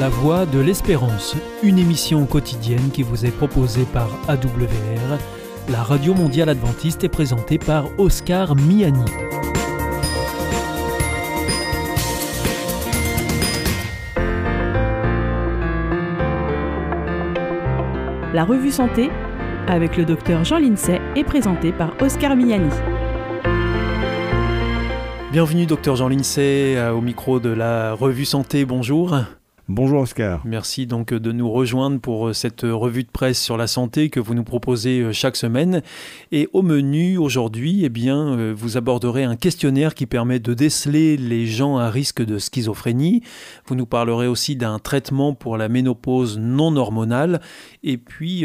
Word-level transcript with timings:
La 0.00 0.08
Voix 0.08 0.46
de 0.46 0.58
l'Espérance, 0.58 1.36
une 1.62 1.78
émission 1.78 2.24
quotidienne 2.24 2.90
qui 2.90 3.02
vous 3.02 3.26
est 3.26 3.30
proposée 3.30 3.84
par 3.84 4.08
AWR, 4.28 5.18
la 5.68 5.82
radio 5.82 6.14
mondiale 6.14 6.48
adventiste 6.48 7.04
est 7.04 7.10
présentée 7.10 7.58
par 7.58 7.84
Oscar 7.98 8.56
Miani. 8.56 9.04
La 18.32 18.44
revue 18.44 18.70
Santé 18.70 19.10
avec 19.68 19.98
le 19.98 20.06
docteur 20.06 20.44
Jean 20.44 20.60
Lincey 20.60 20.98
est 21.14 21.24
présentée 21.24 21.72
par 21.72 21.92
Oscar 22.00 22.36
Miani. 22.36 22.70
Bienvenue 25.30 25.66
docteur 25.66 25.96
Jean 25.96 26.08
Lincey 26.08 26.78
euh, 26.78 26.90
au 26.92 27.02
micro 27.02 27.38
de 27.38 27.50
la 27.50 27.92
revue 27.92 28.24
Santé, 28.24 28.64
bonjour. 28.64 29.14
Bonjour 29.72 30.00
Oscar. 30.00 30.42
Merci 30.44 30.88
donc 30.88 31.14
de 31.14 31.30
nous 31.30 31.48
rejoindre 31.48 32.00
pour 32.00 32.26
euh, 32.26 32.32
cette 32.32 32.62
revue 32.62 33.04
de 33.04 33.08
presse 33.08 33.40
sur 33.40 33.56
la 33.56 33.68
santé 33.68 34.10
que 34.10 34.18
vous 34.18 34.34
nous 34.34 34.42
proposez 34.42 34.98
euh, 34.98 35.12
chaque 35.12 35.36
semaine. 35.36 35.82
Et 36.32 36.48
au 36.52 36.62
menu 36.62 37.18
aujourd'hui, 37.18 37.84
eh 37.84 37.88
bien, 37.88 38.52
vous 38.52 38.76
aborderez 38.76 39.22
un 39.22 39.36
questionnaire 39.36 39.94
qui 39.94 40.06
permet 40.06 40.40
de 40.40 40.54
déceler 40.54 41.16
les 41.16 41.46
gens 41.46 41.76
à 41.76 41.88
risque 41.88 42.20
de 42.20 42.38
schizophrénie. 42.38 43.22
Vous 43.66 43.76
nous 43.76 43.86
parlerez 43.86 44.26
aussi 44.26 44.56
d'un 44.56 44.80
traitement 44.80 45.34
pour 45.34 45.56
la 45.56 45.68
ménopause 45.68 46.36
non 46.36 46.74
hormonale. 46.74 47.40
Et 47.84 47.96
puis, 47.96 48.44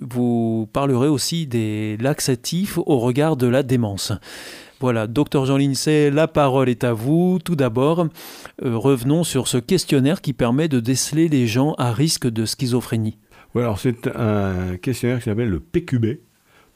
vous 0.00 0.68
parlerez 0.72 1.08
aussi 1.08 1.46
des 1.46 1.98
laxatifs 1.98 2.78
au 2.78 2.98
regard 2.98 3.36
de 3.36 3.46
la 3.46 3.62
démence. 3.62 4.12
Voilà, 4.82 5.06
docteur 5.06 5.46
Jean 5.46 5.58
Lincey, 5.58 6.10
la 6.10 6.26
parole 6.26 6.68
est 6.68 6.82
à 6.82 6.92
vous. 6.92 7.38
Tout 7.44 7.54
d'abord, 7.54 8.08
euh, 8.64 8.76
revenons 8.76 9.22
sur 9.22 9.46
ce 9.46 9.56
questionnaire 9.56 10.20
qui 10.20 10.32
permet 10.32 10.66
de 10.66 10.80
déceler 10.80 11.28
les 11.28 11.46
gens 11.46 11.74
à 11.74 11.92
risque 11.92 12.26
de 12.26 12.44
schizophrénie. 12.44 13.16
Alors 13.54 13.78
c'est 13.78 14.08
un 14.08 14.76
questionnaire 14.78 15.18
qui 15.18 15.26
s'appelle 15.26 15.50
le 15.50 15.60
PQB, 15.60 16.18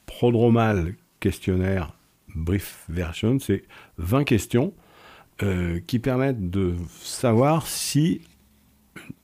Prodromal 0.07 0.95
Questionnaire 1.19 1.95
Brief 2.37 2.85
Version. 2.89 3.41
C'est 3.41 3.65
20 3.99 4.23
questions 4.23 4.73
euh, 5.43 5.81
qui 5.85 5.99
permettent 5.99 6.49
de 6.49 6.75
savoir 7.03 7.67
si 7.67 8.21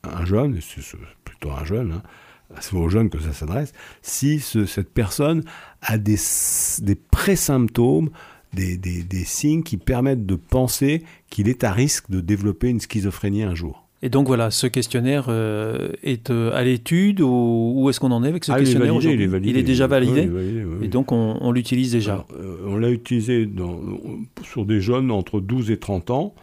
un 0.03 0.25
jeune, 0.25 0.58
c'est 0.60 0.98
plutôt 1.25 1.53
un 1.53 1.64
jeune, 1.64 1.92
hein, 1.92 2.03
c'est 2.58 2.75
aux 2.75 2.88
jeunes 2.88 3.10
que 3.10 3.20
ça 3.20 3.33
s'adresse, 3.33 3.72
si 4.03 4.41
cette 4.41 4.92
personne 4.92 5.44
a 5.83 5.98
des, 5.98 6.19
des 6.80 6.97
pré-symptômes 6.97 8.10
des, 8.53 8.77
des, 8.77 9.25
signes 9.25 9.62
qui 9.62 9.77
permettent 9.77 10.27
de 10.27 10.34
penser 10.34 11.03
qu'il 11.31 11.48
est 11.48 11.64
à 11.64 11.72
risque 11.72 12.11
de 12.11 12.20
développer 12.20 12.69
une 12.69 12.81
schizophrénie 12.81 13.42
un 13.42 13.55
jour. 13.55 13.89
Et 14.05 14.09
donc 14.09 14.27
voilà, 14.27 14.50
ce 14.50 14.67
questionnaire 14.67 15.27
euh, 15.28 15.91
est 16.03 16.31
euh, 16.31 16.53
à 16.55 16.64
l'étude 16.64 17.20
ou 17.20 17.72
où 17.77 17.89
est-ce 17.89 18.00
qu'on 18.00 18.11
en 18.11 18.25
est 18.25 18.28
avec 18.28 18.44
ce 18.44 18.50
ah, 18.50 18.59
questionnaire 18.59 18.94
il 19.00 19.09
est, 19.09 19.14
il, 19.14 19.22
est 19.22 19.27
validé, 19.27 19.50
il 19.50 19.56
est 19.56 19.62
déjà 19.62 19.86
validé, 19.86 20.28
Et 20.83 20.89
donc 20.89 21.12
on, 21.12 21.53
l'utilise 21.53 21.92
déjà? 21.92 22.27
Euh, 22.36 22.56
On 22.67 22.77
l'a 22.77 22.91
utilisé 22.91 23.47
dans, 23.47 23.81
sur 24.42 24.66
des 24.66 24.81
jeunes 24.81 25.12
entre 25.12 25.41
12 25.41 25.70
et 25.70 25.78
30 25.78 26.11
ans. 26.11 26.34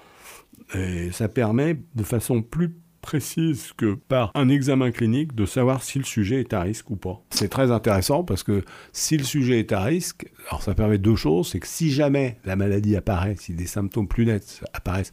Et 0.74 1.12
ça 1.12 1.28
permet 1.28 1.78
de 1.96 2.04
façon 2.04 2.42
plus 2.42 2.76
précise 3.02 3.74
que 3.78 3.96
par 3.96 4.32
un 4.36 4.50
examen 4.50 4.92
clinique 4.92 5.36
de 5.36 5.46
savoir 5.46 5.84
si 5.84 5.98
le 6.00 6.06
sujet 6.06 6.40
est 6.40 6.54
à 6.54 6.62
risque 6.62 6.90
ou 6.90 6.96
pas. 6.96 7.22
C'est 7.30 7.50
très 7.50 7.72
intéressant 7.72 8.24
parce 8.24 8.44
que 8.44 8.64
si 8.94 9.18
le 9.18 9.24
sujet 9.24 9.60
est 9.60 9.72
à 9.72 9.82
risque, 9.82 10.28
alors 10.50 10.62
ça 10.62 10.74
permet 10.74 10.98
deux 10.98 11.16
choses, 11.16 11.50
c'est 11.50 11.60
que 11.60 11.68
si 11.68 11.92
jamais 11.92 12.38
la 12.46 12.56
maladie 12.56 12.96
apparaît, 12.96 13.36
si 13.38 13.54
des 13.54 13.68
symptômes 13.68 14.08
plus 14.08 14.26
nets 14.26 14.64
apparaissent, 14.74 15.12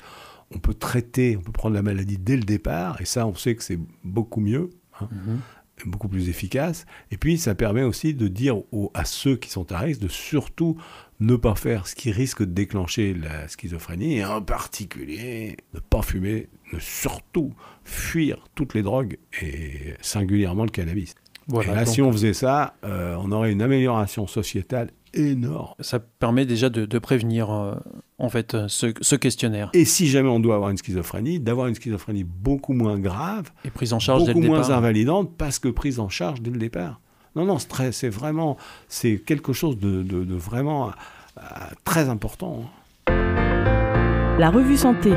on 0.55 0.59
peut 0.59 0.75
traiter, 0.75 1.37
on 1.37 1.43
peut 1.43 1.53
prendre 1.53 1.75
la 1.75 1.83
maladie 1.83 2.19
dès 2.19 2.37
le 2.37 2.45
départ, 2.45 3.01
et 3.01 3.05
ça 3.05 3.27
on 3.27 3.35
sait 3.35 3.55
que 3.57 3.63
c'est 3.63 3.79
beaucoup 4.05 4.41
mieux. 4.41 4.71
Hein, 5.01 5.09
mm-hmm. 5.13 5.91
beaucoup 5.91 6.09
plus 6.09 6.31
efficace. 6.31 6.87
Et 7.11 7.19
puis, 7.19 7.37
ça 7.37 7.55
permet 7.55 7.83
aussi 7.83 8.15
de 8.15 8.29
dire 8.29 8.63
à 8.95 9.05
ceux 9.05 9.37
qui 9.37 9.51
sont 9.51 9.71
à 9.73 9.79
risque 9.79 10.01
de 10.01 10.09
surtout 10.09 10.79
ne 11.21 11.37
pas 11.37 11.55
faire 11.55 11.87
ce 11.87 11.95
qui 11.95 12.11
risque 12.11 12.41
de 12.41 12.53
déclencher 12.53 13.15
la 13.15 13.49
schizophrénie, 13.49 14.19
et 14.19 14.25
en 14.25 14.43
particulier 14.43 15.57
ne 15.75 15.81
pas 15.81 16.03
fumer, 16.03 16.49
ne 16.73 16.79
surtout 16.79 17.55
fuir 17.85 18.45
toutes 18.55 18.75
les 18.75 18.83
drogues, 18.83 19.19
et 19.41 19.95
singulièrement 20.01 20.65
le 20.65 20.71
cannabis. 20.71 21.15
Voilà, 21.49 21.73
et 21.73 21.75
là, 21.77 21.87
si 21.87 22.03
on 22.03 22.11
faisait 22.11 22.33
ça, 22.33 22.75
euh, 22.85 23.17
on 23.21 23.31
aurait 23.31 23.53
une 23.53 23.63
amélioration 23.63 24.27
sociétale 24.27 24.91
énorme. 25.15 25.75
Ça 25.81 26.01
permet 26.01 26.45
déjà 26.45 26.69
de, 26.69 26.99
prévenir, 26.99 27.51
euh, 27.51 27.77
en 28.19 28.29
fait, 28.29 28.57
ce, 28.67 29.15
questionnaire. 29.15 29.71
Et 29.73 29.85
si 29.85 30.09
jamais 30.09 30.29
on 30.29 30.41
doit 30.41 30.57
avoir 30.57 30.71
une 30.71 30.77
schizophrénie, 30.77 31.39
d'avoir 31.39 31.69
une 31.69 31.75
schizophrénie 31.75 32.25
beaucoup 32.25 32.73
moins 32.73 32.99
grave, 32.99 33.53
et 33.65 33.71
prise 33.71 33.93
en 33.93 34.01
charge 34.01 34.25
beaucoup 34.25 34.41
moins 34.41 34.71
invalidante, 34.71 35.37
parce 35.39 35.59
que 35.59 35.69
prise 35.69 36.01
en 36.01 36.09
charge 36.09 36.43
dès 36.43 36.51
le 36.51 36.59
départ. 36.59 37.01
Non, 37.37 37.45
non, 37.45 37.59
c'est 37.59 38.09
vraiment, 38.09 38.57
c'est 38.89 39.19
quelque 39.19 39.53
chose 39.53 39.79
de, 39.79 40.35
vraiment 40.35 40.89
euh, 41.37 41.43
très 41.85 42.09
important. 42.09 42.65
La 43.09 44.51
revue 44.51 44.79
Santé. 44.79 45.13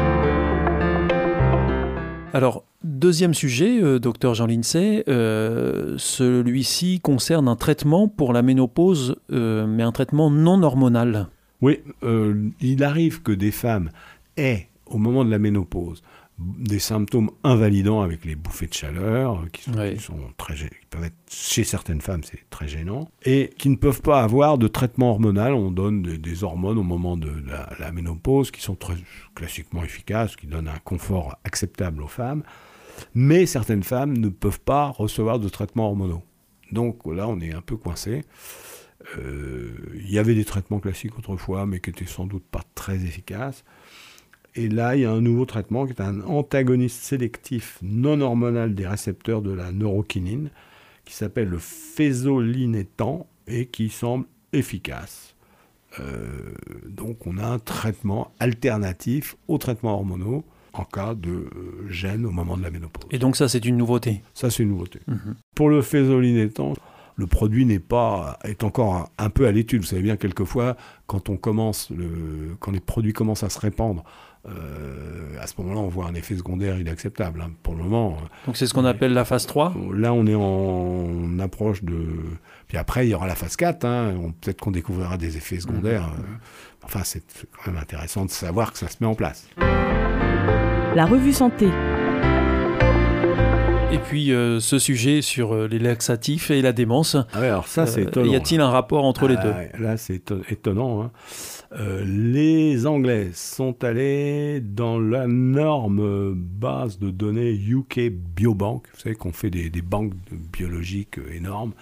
Alors, 2.34 2.66
deuxième 2.84 3.34
sujet, 3.34 3.82
euh, 3.82 4.00
docteur 4.00 4.34
Jean 4.34 4.48
Lincey, 4.48 5.06
euh, 5.08 5.96
celui-ci 5.98 7.00
concerne 7.00 7.48
un 7.48 7.56
traitement 7.56 8.10
pour 8.10 8.34
la 8.34 8.42
ménopause, 8.42 9.16
mais 9.30 9.84
un 9.84 9.92
traitement 9.94 10.30
non 10.30 10.62
hormonal. 10.62 11.28
Oui, 11.62 11.80
il 12.60 12.84
arrive 12.84 13.22
que 13.22 13.32
des 13.32 13.52
femmes 13.52 13.92
aient, 14.36 14.68
au 14.88 14.98
moment 14.98 15.24
de 15.24 15.32
la 15.32 15.40
ménopause, 15.40 16.04
des 16.40 16.80
symptômes 16.80 17.32
invalidants 17.44 18.02
avec 18.02 18.24
les 18.24 18.36
bouffées 18.36 18.68
de 18.68 18.74
chaleur, 18.74 19.46
qui 19.52 19.64
sont, 20.00 20.18
très, 20.38 20.56
peuvent 20.90 21.04
être 21.04 21.16
chez 21.30 21.64
certaines 21.64 22.02
femmes, 22.02 22.24
c'est 22.24 22.50
très 22.50 22.68
gênant, 22.68 23.10
et 23.26 23.50
qui 23.58 23.70
ne 23.70 23.76
peuvent 23.76 24.02
pas 24.02 24.22
avoir 24.22 24.58
de 24.58 24.68
traitement 24.68 25.12
hormonal. 25.12 25.54
On 25.54 25.72
donne 25.72 26.02
des, 26.02 26.44
hormones 26.44 26.78
au 26.78 26.84
moment 26.84 27.18
de 27.18 27.32
la, 27.80 27.92
ménopause 27.92 28.52
qui 28.52 28.62
sont 28.62 28.76
très 28.76 28.96
classiquement 29.36 29.84
efficaces, 29.84 30.36
qui 30.36 30.48
donnent 30.48 30.70
un 30.70 30.80
confort 30.84 31.38
acceptable 31.44 32.02
aux 32.02 32.08
femmes, 32.08 32.44
mais 33.14 33.46
certaines 33.46 33.84
femmes 33.84 34.18
ne 34.18 34.30
peuvent 34.30 34.62
pas 34.62 34.88
recevoir 34.88 35.40
de 35.40 35.50
traitements 35.50 35.88
hormonaux. 35.88 36.24
Donc 36.72 37.06
là, 37.06 37.28
on 37.28 37.40
est 37.42 37.54
un 37.54 37.62
peu 37.62 37.76
coincé. 37.76 38.24
Euh, 39.18 39.72
il 39.96 40.12
y 40.12 40.20
avait 40.20 40.36
des 40.36 40.46
traitements 40.46 40.80
classiques 40.80 41.18
autrefois, 41.18 41.66
mais 41.66 41.80
qui 41.80 41.90
étaient 41.90 42.06
sans 42.06 42.26
doute 42.26 42.44
pas 42.50 42.62
très 42.76 43.04
efficaces. 43.04 43.64
Et 44.56 44.68
là, 44.68 44.96
il 44.96 45.02
y 45.02 45.06
a 45.06 45.12
un 45.12 45.22
nouveau 45.22 45.46
traitement 45.46 45.86
qui 45.86 45.94
est 45.94 46.02
un 46.02 46.22
antagoniste 46.22 47.02
sélectif 47.02 47.78
non 47.82 48.22
hormonal 48.22 48.76
des 48.76 48.88
récepteurs 48.88 49.42
de 49.42 49.52
la 49.52 49.72
neurokinine, 49.72 50.50
qui 51.06 51.14
s'appelle 51.14 51.50
le 51.50 51.60
phésolinétan 51.60 53.28
et 53.48 53.68
qui 53.68 53.90
semble 53.90 54.26
efficace. 54.54 55.36
Euh, 56.00 56.54
donc 56.88 57.26
on 57.26 57.38
a 57.38 57.46
un 57.46 57.60
traitement 57.60 58.32
alternatif 58.40 59.36
aux 59.48 59.58
traitements 59.58 59.94
hormonaux 59.94 60.44
en 60.74 60.84
cas 60.84 61.16
de 61.16 61.32
euh, 61.32 61.90
gène 61.90 62.26
au 62.26 62.32
moment 62.32 62.58
de 62.58 62.62
la 62.62 62.70
ménopause. 62.70 63.08
Et 63.12 63.18
donc 63.18 63.36
ça 63.36 63.48
c'est 63.48 63.66
une 63.66 63.78
nouveauté 63.78 64.22
Ça 64.36 64.52
c'est 64.52 64.64
une 64.64 64.70
nouveauté. 64.70 65.00
Mhm. 65.08 65.36
Pour 65.56 65.70
le 65.70 65.82
phésolinétan, 65.82 66.74
le 67.16 67.28
produit 67.28 67.66
n'est 67.66 67.80
pas 67.80 68.38
est 68.44 68.64
encore 68.64 69.10
un, 69.18 69.30
peu 69.30 69.48
à 69.48 69.52
l'étude. 69.52 69.82
Vous 69.82 69.88
savez 69.88 70.04
bien 70.04 70.16
quelquefois 70.16 70.78
quand 71.08 71.30
on 71.30 71.38
commence 71.38 71.90
le, 71.90 72.56
quand 72.60 72.72
les 72.72 72.80
produits 72.80 73.14
commencent 73.14 73.44
à 73.44 73.50
se 73.50 73.60
répandre 73.60 74.04
à 74.46 75.48
ce 75.48 75.54
moment-là, 75.60 75.80
on 75.80 75.88
voit 75.88 76.06
un 76.06 76.14
effet 76.14 76.36
secondaire 76.36 76.80
inacceptable. 76.80 77.42
Hein, 77.42 77.52
pour 77.64 77.76
le 77.76 77.84
moment. 77.84 78.18
Euh, 78.22 78.26
Donc 78.46 78.58
c'est 78.58 78.66
ce 78.66 78.74
qu'on 78.74 78.86
appelle 78.86 79.14
la 79.14 79.26
phase 79.26 79.46
3 79.46 79.74
Là, 79.94 80.14
on 80.14 80.26
est 80.28 80.36
en 80.36 81.40
approche 81.40 81.84
de... 81.84 82.08
Puis 82.68 82.78
après, 82.78 83.08
il 83.08 83.12
y 83.12 83.14
aura 83.14 83.28
la 83.28 83.36
phase 83.36 83.56
4. 83.56 83.86
Hein, 83.86 84.14
Peut-être 84.42 84.60
qu'on 84.60 84.72
découvrira 84.72 85.18
des 85.18 85.38
effets 85.38 85.60
secondaires. 85.60 86.08
Mmh. 86.08 86.20
Euh, 86.20 86.84
enfin, 86.84 87.02
c'est 87.04 87.24
quand 87.64 87.72
même 87.72 87.82
intéressant 87.82 88.26
de 88.26 88.30
savoir 88.30 88.72
que 88.72 88.78
ça 88.78 88.88
se 88.88 88.98
met 89.02 89.08
en 89.08 89.16
place. 89.16 89.48
La 90.96 91.06
revue 91.06 91.34
Santé. 91.34 91.70
Et 93.92 93.98
puis 93.98 94.28
ce 94.28 94.78
sujet 94.80 95.22
sur 95.22 95.68
les 95.68 95.80
laxatifs 95.80 96.52
et 96.52 96.62
la 96.62 96.74
démence. 96.74 97.16
Ah 97.34 97.40
alors 97.40 97.68
ça 97.68 97.88
c'est 97.88 98.04
étonnant. 98.04 98.32
Y 98.32 98.36
a-t-il 98.36 98.62
un 98.62 98.70
rapport 98.70 99.04
entre 99.04 99.28
les 99.28 99.36
deux? 99.36 99.54
ah, 99.54 99.78
Là 99.80 99.98
c'est 99.98 100.32
étonnant. 100.50 101.02
Hein. 101.02 101.12
Euh, 101.78 102.04
les 102.04 102.88
Anglais 102.88 103.30
sont 103.34 103.84
allés 103.84 104.60
dans 104.60 105.00
la 105.00 105.28
norme 105.28 106.34
base 106.34 106.98
de 106.98 107.12
données 107.12 107.54
UK 107.54 108.10
Biobank. 108.10 108.88
Vous 108.94 109.00
savez 109.00 109.16
qu'on 109.16 109.34
fait 109.34 109.52
des, 109.52 109.70
banques 109.82 110.14
biologiques 110.32 111.20
énormes, 111.32 111.74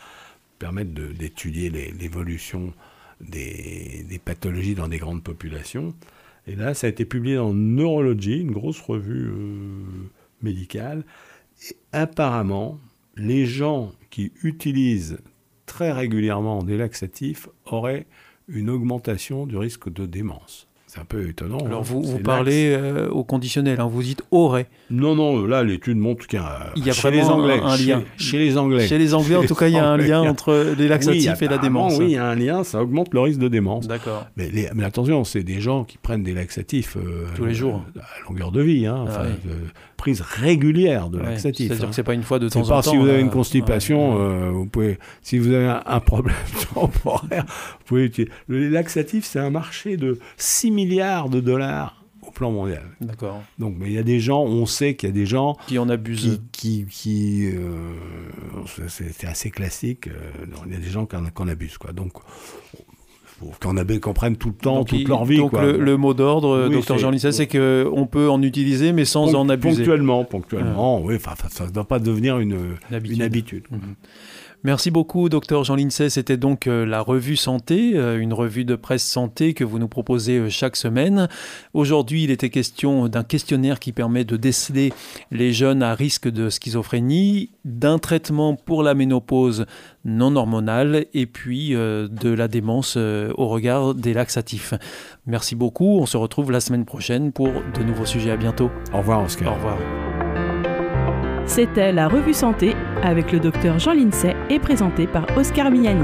permettent 0.60 0.94
d'étudier 0.94 1.70
l'évolution 1.70 2.74
des, 3.22 4.06
pathologies 4.24 4.76
dans 4.76 4.90
des 4.90 4.98
grandes 4.98 5.24
populations. 5.24 5.94
Et 6.48 6.56
là, 6.56 6.74
ça 6.74 6.88
a 6.88 6.90
été 6.90 7.06
publié 7.06 7.36
dans 7.36 7.54
Neurology, 7.54 8.40
une 8.40 8.52
grosse 8.52 8.82
revue 8.82 9.28
euh, 9.28 9.84
médicale. 10.42 11.04
Et 11.70 11.76
apparemment, 11.92 12.80
les 13.16 13.46
gens 13.46 13.92
qui 14.10 14.32
utilisent 14.44 15.20
très 15.66 15.92
régulièrement 15.92 16.64
des 16.64 16.78
laxatifs 16.78 17.50
auraient 17.66 18.08
une 18.48 18.70
augmentation 18.70 19.46
du 19.46 19.58
risque 19.58 19.92
de 19.92 20.06
démence. 20.06 20.67
C'est 20.90 21.02
un 21.02 21.06
peu 21.06 21.28
étonnant. 21.28 21.58
Alors 21.66 21.80
hein. 21.82 21.84
vous, 21.86 22.02
vous 22.02 22.20
parlez 22.20 22.72
euh, 22.74 23.10
au 23.10 23.26
conditionnel, 23.26 23.82
hein, 23.82 23.88
vous 23.92 24.02
dites 24.02 24.22
aurait. 24.32 24.68
Non, 24.90 25.16
non, 25.16 25.46
là, 25.46 25.62
l'étude 25.62 25.98
montre 25.98 26.26
qu'il 26.28 26.40
y 26.40 26.42
a, 26.42 26.72
Il 26.78 26.86
y 26.86 26.90
a 26.90 26.94
chez 26.94 27.12
les 27.12 27.20
vraiment 27.20 27.36
Anglais, 27.44 27.60
un- 27.62 27.76
chez- 27.76 27.84
lien. 27.88 28.04
Chez, 28.16 28.38
les 28.40 28.58
Anglais. 28.58 28.88
Chez 28.88 28.98
les 28.98 29.14
Anglais, 29.14 29.36
en 29.36 29.44
tout 29.44 29.54
cas, 29.54 29.68
il 29.68 29.74
y 29.74 29.78
a 29.78 29.86
un 29.86 29.98
lien 29.98 30.22
entre 30.22 30.74
les 30.78 30.88
laxatifs 30.88 31.30
Oui, 31.42 31.46
et 31.46 31.50
la 31.50 31.58
démence. 31.58 31.98
Oui, 31.98 32.06
il 32.06 32.12
y 32.12 32.18
a 32.18 32.26
un 32.26 32.36
lien, 32.36 32.64
ça 32.64 32.82
augmente 32.82 33.14
le 33.14 33.20
risque 33.20 33.40
de 33.40 33.50
démence. 33.50 33.86
D'accord. 33.86 34.28
Mais, 34.38 34.50
les- 34.50 34.70
mais 34.74 34.86
attention, 34.86 35.26
c'est 35.26 35.44
des 35.44 35.60
gens 35.60 35.84
qui 35.84 35.98
prennent 35.98 36.24
des 36.24 36.34
laxatifs 36.34 36.96
euh, 36.96 37.26
Tous 37.36 37.44
les 37.46 37.54
jours. 37.54 37.84
à 38.00 38.30
longueur 38.30 38.54
de 38.54 38.62
vie, 38.62 38.86
hein, 38.86 38.96
Ah 39.00 39.10
enfin, 39.10 39.22
oui. 39.26 39.50
de 39.52 39.56
prise 39.98 40.22
régulière 40.22 41.10
de 41.10 41.18
Ouais, 41.18 41.24
laxatifs. 41.26 41.68
C'est-à-dire 41.68 41.86
hein. 41.86 41.90
que 41.90 41.96
c'est 41.96 42.04
pas 42.04 42.14
une 42.14 42.24
fois 42.24 42.38
de 42.40 42.48
temps 42.48 42.64
C'est 42.64 42.72
en 42.72 42.76
pas 42.78 42.82
temps. 42.84 42.92
si 42.92 42.98
vous 42.98 43.08
avez 43.10 43.20
une 43.20 43.32
constipation, 43.32 44.14
Ouais. 44.16 44.22
euh, 44.22 44.50
vous 44.54 44.68
pouvez, 44.68 45.00
si 45.22 45.38
vous 45.38 45.52
avez 45.52 45.66
un, 45.66 45.82
un 45.86 46.00
problème 46.00 46.36
temporaire, 46.74 47.44
vous 47.48 47.86
pouvez 47.86 48.06
utiliser. 48.06 48.32
Le 48.48 48.70
laxatif, 48.70 49.26
c'est 49.26 49.40
un 49.40 49.50
marché 49.50 49.98
de 49.98 50.18
6 50.38 50.72
milliards 50.78 51.30
de 51.30 51.40
dollars 51.42 52.04
au 52.26 52.32
plan 52.32 52.52
mondial. 52.52 52.84
D'accord. 53.02 53.42
Donc, 53.58 53.76
mais 53.80 53.88
il 53.88 53.94
y 53.94 53.98
a 53.98 54.04
des 54.04 54.20
gens, 54.20 54.44
on 54.44 54.66
sait 54.66 54.96
qu'il 54.96 55.08
y 55.10 55.12
a 55.12 55.16
des 55.16 55.26
gens 55.26 55.56
Qui 55.68 55.80
en 55.80 55.88
abuse. 55.90 56.42
qui, 56.52 56.86
qui, 56.86 56.86
qui, 56.90 57.50
euh, 57.56 57.94
c'est 58.88 59.28
assez 59.28 59.50
classique. 59.50 60.08
euh, 60.08 60.12
il 60.68 60.74
y 60.74 60.76
a 60.76 60.80
des 60.80 60.90
gens 60.90 61.06
qui 61.06 61.16
en, 61.16 61.24
qui 61.26 61.42
en 61.42 61.48
abusent, 61.48 61.78
quoi. 61.78 61.94
Donc, 61.94 62.14
qu'on 63.62 63.76
qu'on 64.02 64.14
prenne 64.14 64.36
tout 64.36 64.50
le 64.50 64.56
temps, 64.56 64.78
Donc, 64.80 64.88
toute 64.88 65.00
il- 65.00 65.08
leur 65.08 65.24
vie, 65.24 65.38
donc 65.38 65.52
quoi. 65.52 65.64
le, 65.64 65.78
le 65.78 65.96
mot 65.98 66.14
d'ordre, 66.16 66.66
Oui, 66.68 66.74
docteur 66.74 66.98
Jean 66.98 67.12
Lisset, 67.12 67.32
c'est 67.32 67.48
qu'on 67.48 68.08
peut 68.12 68.30
en 68.30 68.42
utiliser, 68.42 68.94
mais 68.94 69.06
sans 69.06 69.36
en 69.36 69.48
abuser. 69.48 69.78
Ponctuellement, 69.78 70.26
ponctuellement, 70.26 71.02
oui. 71.04 71.16
Enfin, 71.16 71.36
ça 71.50 71.66
ne 71.68 71.72
doit 71.72 71.88
pas 71.88 72.00
devenir 72.00 72.40
une, 72.40 72.78
Une 72.90 72.96
habitude. 72.96 73.16
une 73.18 73.22
habitude. 73.24 73.64
Mhm. 73.72 73.80
Merci 74.64 74.90
beaucoup, 74.90 75.30
docteur 75.30 75.64
Jean 75.64 75.76
Lincey. 75.76 76.10
C'était 76.10 76.36
donc 76.36 76.66
euh, 76.66 76.84
la 76.84 77.02
revue 77.02 77.36
santé, 77.36 77.92
euh, 77.96 78.20
une 78.20 78.34
revue 78.34 78.66
de 78.66 78.76
presse 78.76 79.06
santé 79.06 79.54
que 79.54 79.64
vous 79.64 79.78
nous 79.78 79.88
proposez 79.88 80.40
euh, 80.40 80.50
chaque 80.50 80.76
semaine. 80.76 81.30
Aujourd'hui, 81.74 82.24
il 82.24 82.32
était 82.32 82.50
question 82.50 83.08
d'un 83.08 83.24
questionnaire 83.24 83.80
qui 83.80 83.92
permet 83.92 84.26
de 84.26 84.36
déceler 84.36 84.94
les 85.32 85.54
jeunes 85.54 85.84
à 85.84 85.94
risque 85.94 86.28
de 86.28 86.50
schizophrénie, 86.50 87.52
d'un 87.66 88.00
traitement 88.00 88.56
pour 88.56 88.82
la 88.82 88.96
ménopause 88.96 89.68
non 90.06 90.36
hormonale 90.36 91.06
et 91.14 91.28
puis 91.28 91.72
de 91.72 92.30
la 92.30 92.48
démence 92.48 92.96
au 92.98 93.48
regard 93.48 93.94
des 93.94 94.14
laxatifs. 94.14 94.74
Merci 95.26 95.56
beaucoup. 95.56 96.00
On 96.00 96.06
se 96.06 96.18
retrouve 96.18 96.52
la 96.52 96.62
semaine 96.62 96.86
prochaine 96.86 97.32
pour 97.34 97.50
de 97.50 97.84
nouveaux 97.84 98.06
sujets. 98.06 98.32
À 98.32 98.38
bientôt. 98.38 98.72
Au 98.94 99.00
revoir, 99.00 99.24
Oscar. 99.24 99.52
Au 99.52 99.56
revoir. 99.56 99.78
C'était 101.48 101.92
la 101.92 102.08
revue 102.08 102.34
santé 102.34 102.76
avec 103.02 103.32
le 103.32 103.40
docteur 103.40 103.80
Jean 103.80 103.94
Lincey 103.94 104.36
et 104.50 104.60
présenté 104.60 105.08
par 105.08 105.26
Oscar 105.38 105.72
Miani. 105.72 106.04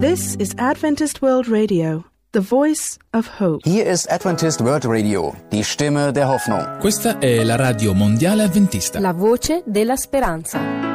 This 0.00 0.36
is 0.36 0.54
Adventist 0.58 1.20
World 1.20 1.48
Radio, 1.48 2.04
the 2.32 2.40
voice 2.40 2.98
of 3.12 3.28
hope. 3.40 3.60
Hier 3.64 3.84
ist 3.84 4.10
Adventist 4.10 4.60
World 4.60 4.86
Radio, 4.86 5.34
die 5.52 5.62
Stimme 5.62 6.12
der 6.12 6.28
Hoffnung. 6.28 6.78
Questa 6.80 7.18
è 7.18 7.42
la 7.42 7.56
radio 7.56 7.92
mondiale 7.92 8.44
avventista. 8.44 9.00
La 9.00 9.12
voce 9.12 9.62
della 9.66 9.96
speranza. 9.96 10.87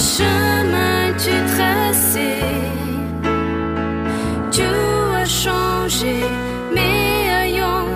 Des 0.00 0.06
chemins, 0.16 1.12
tu 1.18 1.34
tracé. 1.52 2.30
Tu 4.50 4.62
as 5.20 5.26
changé 5.26 6.14
mes 6.74 7.30
haillons, 7.30 7.88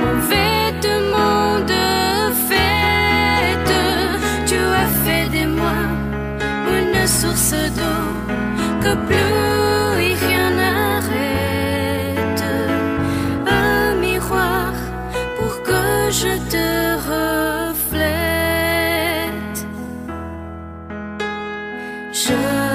mon 0.00 0.16
vêtement 0.32 1.60
de 1.72 1.86
fête. 2.48 3.74
Tu 4.46 4.58
as 4.82 4.90
fait 5.04 5.28
de 5.36 5.46
moi 5.58 5.80
une 6.78 7.06
source 7.06 7.54
d'eau 7.76 8.02
que 8.82 8.92
plus 9.06 9.59
Je 22.20 22.69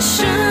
des 0.00 0.49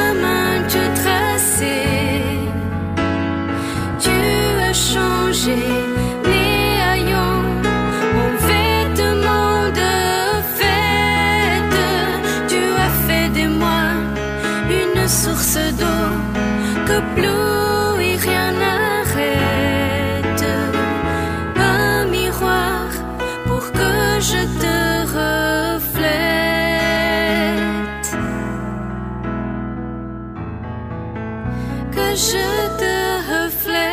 je 32.15 32.77
te 32.77 32.93
reflète. 33.31 33.89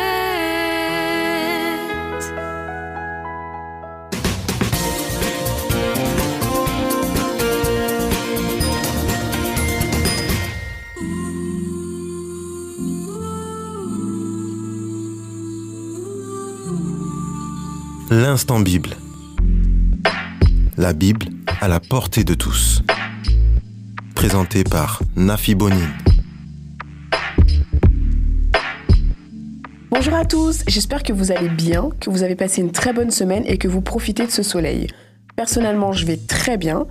L'instant 18.09 18.59
Bible. 18.59 18.95
La 20.77 20.93
Bible 20.93 21.27
à 21.61 21.67
la 21.67 21.79
portée 21.79 22.23
de 22.23 22.33
tous. 22.33 22.81
Présenté 24.15 24.63
par 24.63 25.01
Nafi 25.15 25.53
Bonin. 25.55 26.06
Tous, 30.37 30.63
j'espère 30.67 31.01
que 31.01 31.13
vous 31.13 31.31
allez 31.31 31.49
bien, 31.49 31.89
que 31.99 32.11
vous 32.11 32.21
avez 32.21 32.35
passé 32.35 32.61
une 32.61 32.71
très 32.71 32.93
bonne 32.93 33.09
semaine 33.09 33.41
et 33.47 33.57
que 33.57 33.67
vous 33.67 33.81
profitez 33.81 34.23
de 34.23 34.29
ce 34.29 34.43
soleil. 34.43 34.85
Personnellement, 35.35 35.93
je 35.93 36.05
vais 36.05 36.17
très 36.17 36.57
bien. 36.57 36.85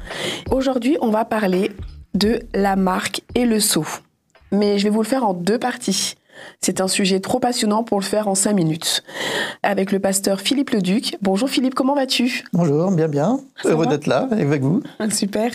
Aujourd'hui, 0.51 0.97
on 1.01 1.11
va 1.11 1.25
parler 1.25 1.71
de 2.15 2.41
la 2.55 2.75
marque 2.75 3.21
et 3.37 3.45
le 3.45 3.61
sceau. 3.61 3.87
Mais 4.51 4.79
je 4.79 4.85
vais 4.85 4.91
vous 4.91 5.01
le 5.01 5.07
faire 5.07 5.23
en 5.23 5.33
deux 5.33 5.61
parties. 5.61 6.17
C'est 6.61 6.81
un 6.81 6.89
sujet 6.89 7.21
trop 7.21 7.39
passionnant 7.39 7.85
pour 7.85 8.01
le 8.01 8.05
faire 8.05 8.29
en 8.29 8.35
cinq 8.35 8.55
minutes. 8.55 9.03
Avec 9.63 9.93
le 9.93 10.01
pasteur 10.01 10.41
Philippe 10.41 10.71
Leduc. 10.71 11.17
Bonjour 11.23 11.49
Philippe, 11.49 11.75
comment 11.75 11.95
vas-tu? 11.95 12.45
Bonjour, 12.53 12.91
bien 12.91 13.09
bien. 13.09 13.41
Heureux 13.65 13.87
d'être 13.87 14.07
là 14.07 14.29
avec 14.31 14.63
vous. 14.63 14.83
Super. 15.11 15.51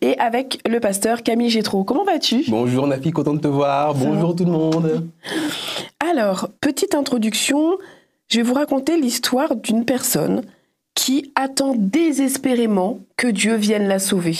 Et 0.00 0.18
avec 0.18 0.60
le 0.68 0.80
pasteur 0.80 1.22
Camille 1.22 1.50
Gétro. 1.50 1.84
Comment 1.84 2.04
vas-tu? 2.04 2.44
Bonjour 2.48 2.86
Nafi, 2.86 3.10
content 3.10 3.34
de 3.34 3.40
te 3.40 3.48
voir. 3.48 3.94
Bonjour 3.94 4.34
tout 4.34 4.44
le 4.44 4.52
monde. 4.52 5.08
Alors, 6.10 6.48
petite 6.60 6.94
introduction. 6.94 7.78
Je 8.28 8.38
vais 8.38 8.42
vous 8.42 8.54
raconter 8.54 9.00
l'histoire 9.00 9.54
d'une 9.54 9.84
personne 9.84 10.42
qui 10.94 11.30
attend 11.36 11.74
désespérément 11.76 13.00
que 13.16 13.28
Dieu 13.28 13.54
vienne 13.54 13.86
la 13.86 13.98
sauver. 13.98 14.36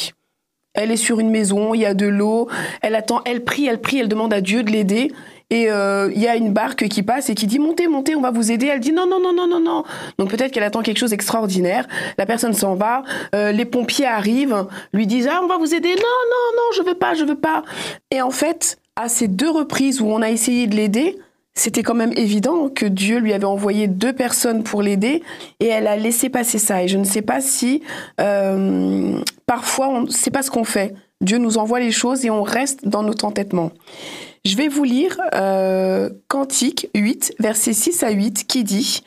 Elle 0.74 0.90
est 0.90 0.96
sur 0.96 1.20
une 1.20 1.30
maison, 1.30 1.72
il 1.72 1.80
y 1.80 1.86
a 1.86 1.94
de 1.94 2.06
l'eau, 2.06 2.48
elle 2.82 2.96
attend, 2.96 3.22
elle 3.24 3.44
prie, 3.44 3.66
elle 3.66 3.80
prie, 3.80 3.98
elle 3.98 4.08
demande 4.08 4.34
à 4.34 4.40
Dieu 4.40 4.62
de 4.62 4.70
l'aider. 4.70 5.10
Et 5.50 5.70
euh, 5.70 6.10
il 6.14 6.20
y 6.20 6.26
a 6.26 6.34
une 6.34 6.52
barque 6.52 6.88
qui 6.88 7.02
passe 7.02 7.30
et 7.30 7.34
qui 7.34 7.46
dit 7.46 7.60
montez, 7.60 7.86
montez, 7.86 8.16
on 8.16 8.20
va 8.20 8.32
vous 8.32 8.50
aider. 8.50 8.66
Elle 8.66 8.80
dit 8.80 8.92
non, 8.92 9.06
non, 9.06 9.20
non, 9.20 9.32
non, 9.32 9.46
non, 9.46 9.60
non. 9.60 9.84
Donc 10.18 10.30
peut-être 10.30 10.50
qu'elle 10.50 10.64
attend 10.64 10.82
quelque 10.82 10.98
chose 10.98 11.10
d'extraordinaire. 11.10 11.86
La 12.18 12.26
personne 12.26 12.52
s'en 12.52 12.74
va. 12.74 13.04
Euh, 13.34 13.52
les 13.52 13.64
pompiers 13.64 14.06
arrivent, 14.06 14.66
lui 14.92 15.06
disent 15.06 15.28
ah 15.30 15.40
on 15.42 15.46
va 15.46 15.56
vous 15.56 15.72
aider. 15.72 15.90
Non, 15.90 15.96
non, 15.96 16.56
non, 16.56 16.76
je 16.76 16.82
veux 16.82 16.96
pas, 16.96 17.14
je 17.14 17.24
veux 17.24 17.38
pas. 17.38 17.62
Et 18.10 18.20
en 18.22 18.32
fait, 18.32 18.78
à 18.96 19.08
ces 19.08 19.28
deux 19.28 19.50
reprises 19.50 20.00
où 20.00 20.06
on 20.06 20.20
a 20.20 20.30
essayé 20.30 20.66
de 20.66 20.74
l'aider, 20.74 21.16
c'était 21.54 21.82
quand 21.82 21.94
même 21.94 22.12
évident 22.16 22.68
que 22.68 22.84
Dieu 22.84 23.18
lui 23.18 23.32
avait 23.32 23.46
envoyé 23.46 23.88
deux 23.88 24.12
personnes 24.12 24.62
pour 24.62 24.82
l'aider 24.82 25.22
et 25.60 25.66
elle 25.66 25.86
a 25.86 25.96
laissé 25.96 26.28
passer 26.28 26.58
ça. 26.58 26.82
Et 26.82 26.88
je 26.88 26.98
ne 26.98 27.04
sais 27.04 27.22
pas 27.22 27.40
si 27.40 27.82
euh, 28.20 29.18
parfois 29.46 29.88
on 29.88 30.02
ne 30.02 30.30
pas 30.30 30.42
ce 30.42 30.50
qu'on 30.50 30.64
fait. 30.64 30.94
Dieu 31.22 31.38
nous 31.38 31.56
envoie 31.56 31.80
les 31.80 31.92
choses 31.92 32.26
et 32.26 32.30
on 32.30 32.42
reste 32.42 32.86
dans 32.86 33.02
notre 33.02 33.24
entêtement. 33.24 33.70
Je 34.46 34.56
vais 34.56 34.68
vous 34.68 34.84
lire 34.84 35.20
euh, 35.34 36.08
Cantique 36.28 36.88
8, 36.94 37.34
versets 37.40 37.72
6 37.72 38.04
à 38.04 38.10
8, 38.10 38.46
qui 38.46 38.62
dit 38.62 39.02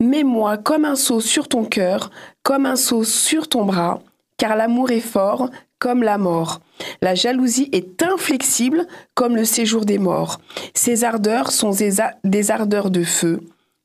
⁇Mets-moi 0.04 0.56
comme 0.56 0.84
un 0.84 0.96
seau 0.96 1.20
sur 1.20 1.46
ton 1.46 1.62
cœur, 1.62 2.10
comme 2.42 2.66
un 2.66 2.74
seau 2.74 3.04
sur 3.04 3.48
ton 3.48 3.64
bras, 3.64 4.00
car 4.36 4.56
l'amour 4.56 4.90
est 4.90 4.98
fort 4.98 5.48
comme 5.78 6.02
la 6.02 6.18
mort. 6.18 6.60
La 7.02 7.14
jalousie 7.14 7.68
est 7.70 8.02
inflexible 8.02 8.84
comme 9.14 9.36
le 9.36 9.44
séjour 9.44 9.84
des 9.84 9.98
morts. 9.98 10.40
Ses 10.74 11.04
ardeurs 11.04 11.52
sont 11.52 11.70
des 12.24 12.50
ardeurs 12.50 12.90
de 12.90 13.04
feu, 13.04 13.38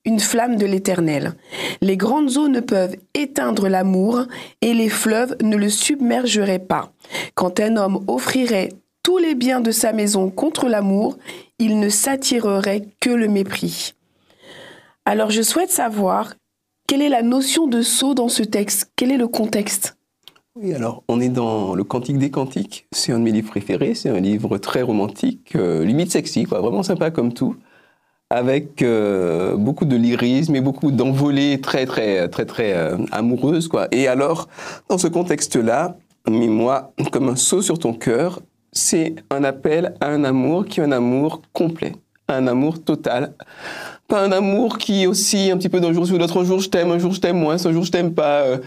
une 0.05 0.19
flamme 0.19 0.55
de 0.55 0.65
l'Éternel. 0.65 1.33
Les 1.81 1.97
grandes 1.97 2.35
eaux 2.35 2.47
ne 2.47 2.61
peuvent 2.61 2.95
éteindre 3.13 3.69
l'amour 3.69 4.23
et 4.63 4.73
les 4.73 4.89
fleuves 4.89 5.37
ne 5.43 5.55
le 5.55 5.69
submergeraient 5.69 6.57
pas. 6.57 6.91
Quand 7.35 7.59
un 7.59 7.77
homme 7.77 8.03
offrirait 8.07 8.69
tous 9.05 9.19
les 9.19 9.35
biens 9.35 9.61
de 9.61 9.69
sa 9.69 9.93
maison 9.93 10.31
contre 10.31 10.67
l'amour, 10.67 11.19
il 11.59 11.79
ne 11.79 11.89
s'attirerait 11.89 12.87
que 12.99 13.11
le 13.11 13.27
mépris. 13.27 13.93
Alors 15.05 15.29
je 15.29 15.43
souhaite 15.43 15.69
savoir 15.69 16.33
quelle 16.87 17.03
est 17.03 17.09
la 17.09 17.21
notion 17.21 17.67
de 17.67 17.83
sceau 17.83 18.15
dans 18.15 18.29
ce 18.29 18.41
texte, 18.41 18.91
quel 18.95 19.11
est 19.11 19.17
le 19.17 19.27
contexte? 19.27 19.95
Oui, 20.55 20.73
alors 20.73 21.03
on 21.07 21.21
est 21.21 21.29
dans 21.29 21.75
le 21.75 21.83
Cantique 21.83 22.17
des 22.17 22.31
Cantiques. 22.31 22.87
C'est 22.93 23.11
un 23.11 23.19
de 23.19 23.23
mes 23.23 23.31
livres 23.31 23.51
préférés. 23.51 23.93
C'est 23.93 24.09
un 24.09 24.19
livre 24.19 24.57
très 24.57 24.81
romantique, 24.81 25.55
euh, 25.55 25.85
limite 25.85 26.11
sexy, 26.11 26.45
quoi, 26.45 26.61
vraiment 26.61 26.81
sympa 26.81 27.11
comme 27.11 27.31
tout, 27.31 27.55
avec 28.31 28.81
euh, 28.81 29.55
beaucoup 29.55 29.85
de 29.85 29.95
lyrisme 29.95 30.55
et 30.55 30.61
beaucoup 30.61 30.89
d'envolées 30.89 31.61
très 31.61 31.85
très 31.85 32.27
très 32.29 32.47
très 32.47 32.73
euh, 32.73 32.97
amoureuses, 33.11 33.67
quoi. 33.67 33.87
Et 33.91 34.07
alors, 34.07 34.47
dans 34.89 34.97
ce 34.97 35.07
contexte-là, 35.07 35.95
mets-moi 36.27 36.91
comme 37.11 37.29
un 37.29 37.35
saut 37.35 37.61
sur 37.61 37.77
ton 37.77 37.93
cœur 37.93 38.41
c'est 38.75 39.15
un 39.31 39.43
appel 39.43 39.95
à 40.01 40.09
un 40.09 40.23
amour 40.23 40.65
qui 40.65 40.79
est 40.79 40.83
un 40.83 40.91
amour 40.91 41.41
complet, 41.53 41.93
un 42.27 42.45
amour 42.45 42.83
total. 42.83 43.33
Pas 44.07 44.23
un 44.23 44.31
amour 44.31 44.77
qui 44.77 45.07
aussi 45.07 45.49
un 45.49 45.57
petit 45.57 45.69
peu 45.69 45.79
d'un 45.79 45.91
jour 45.91 46.05
sur 46.05 46.17
l'autre. 46.19 46.39
Un 46.39 46.43
jour 46.43 46.59
je 46.59 46.69
t'aime, 46.69 46.91
un 46.91 46.99
jour 46.99 47.11
je 47.11 47.19
t'aime 47.19 47.39
moins, 47.39 47.55
un 47.65 47.71
jour 47.71 47.83
je 47.83 47.91
t'aime 47.91 48.13
pas. 48.13 48.41
Euh, 48.41 48.57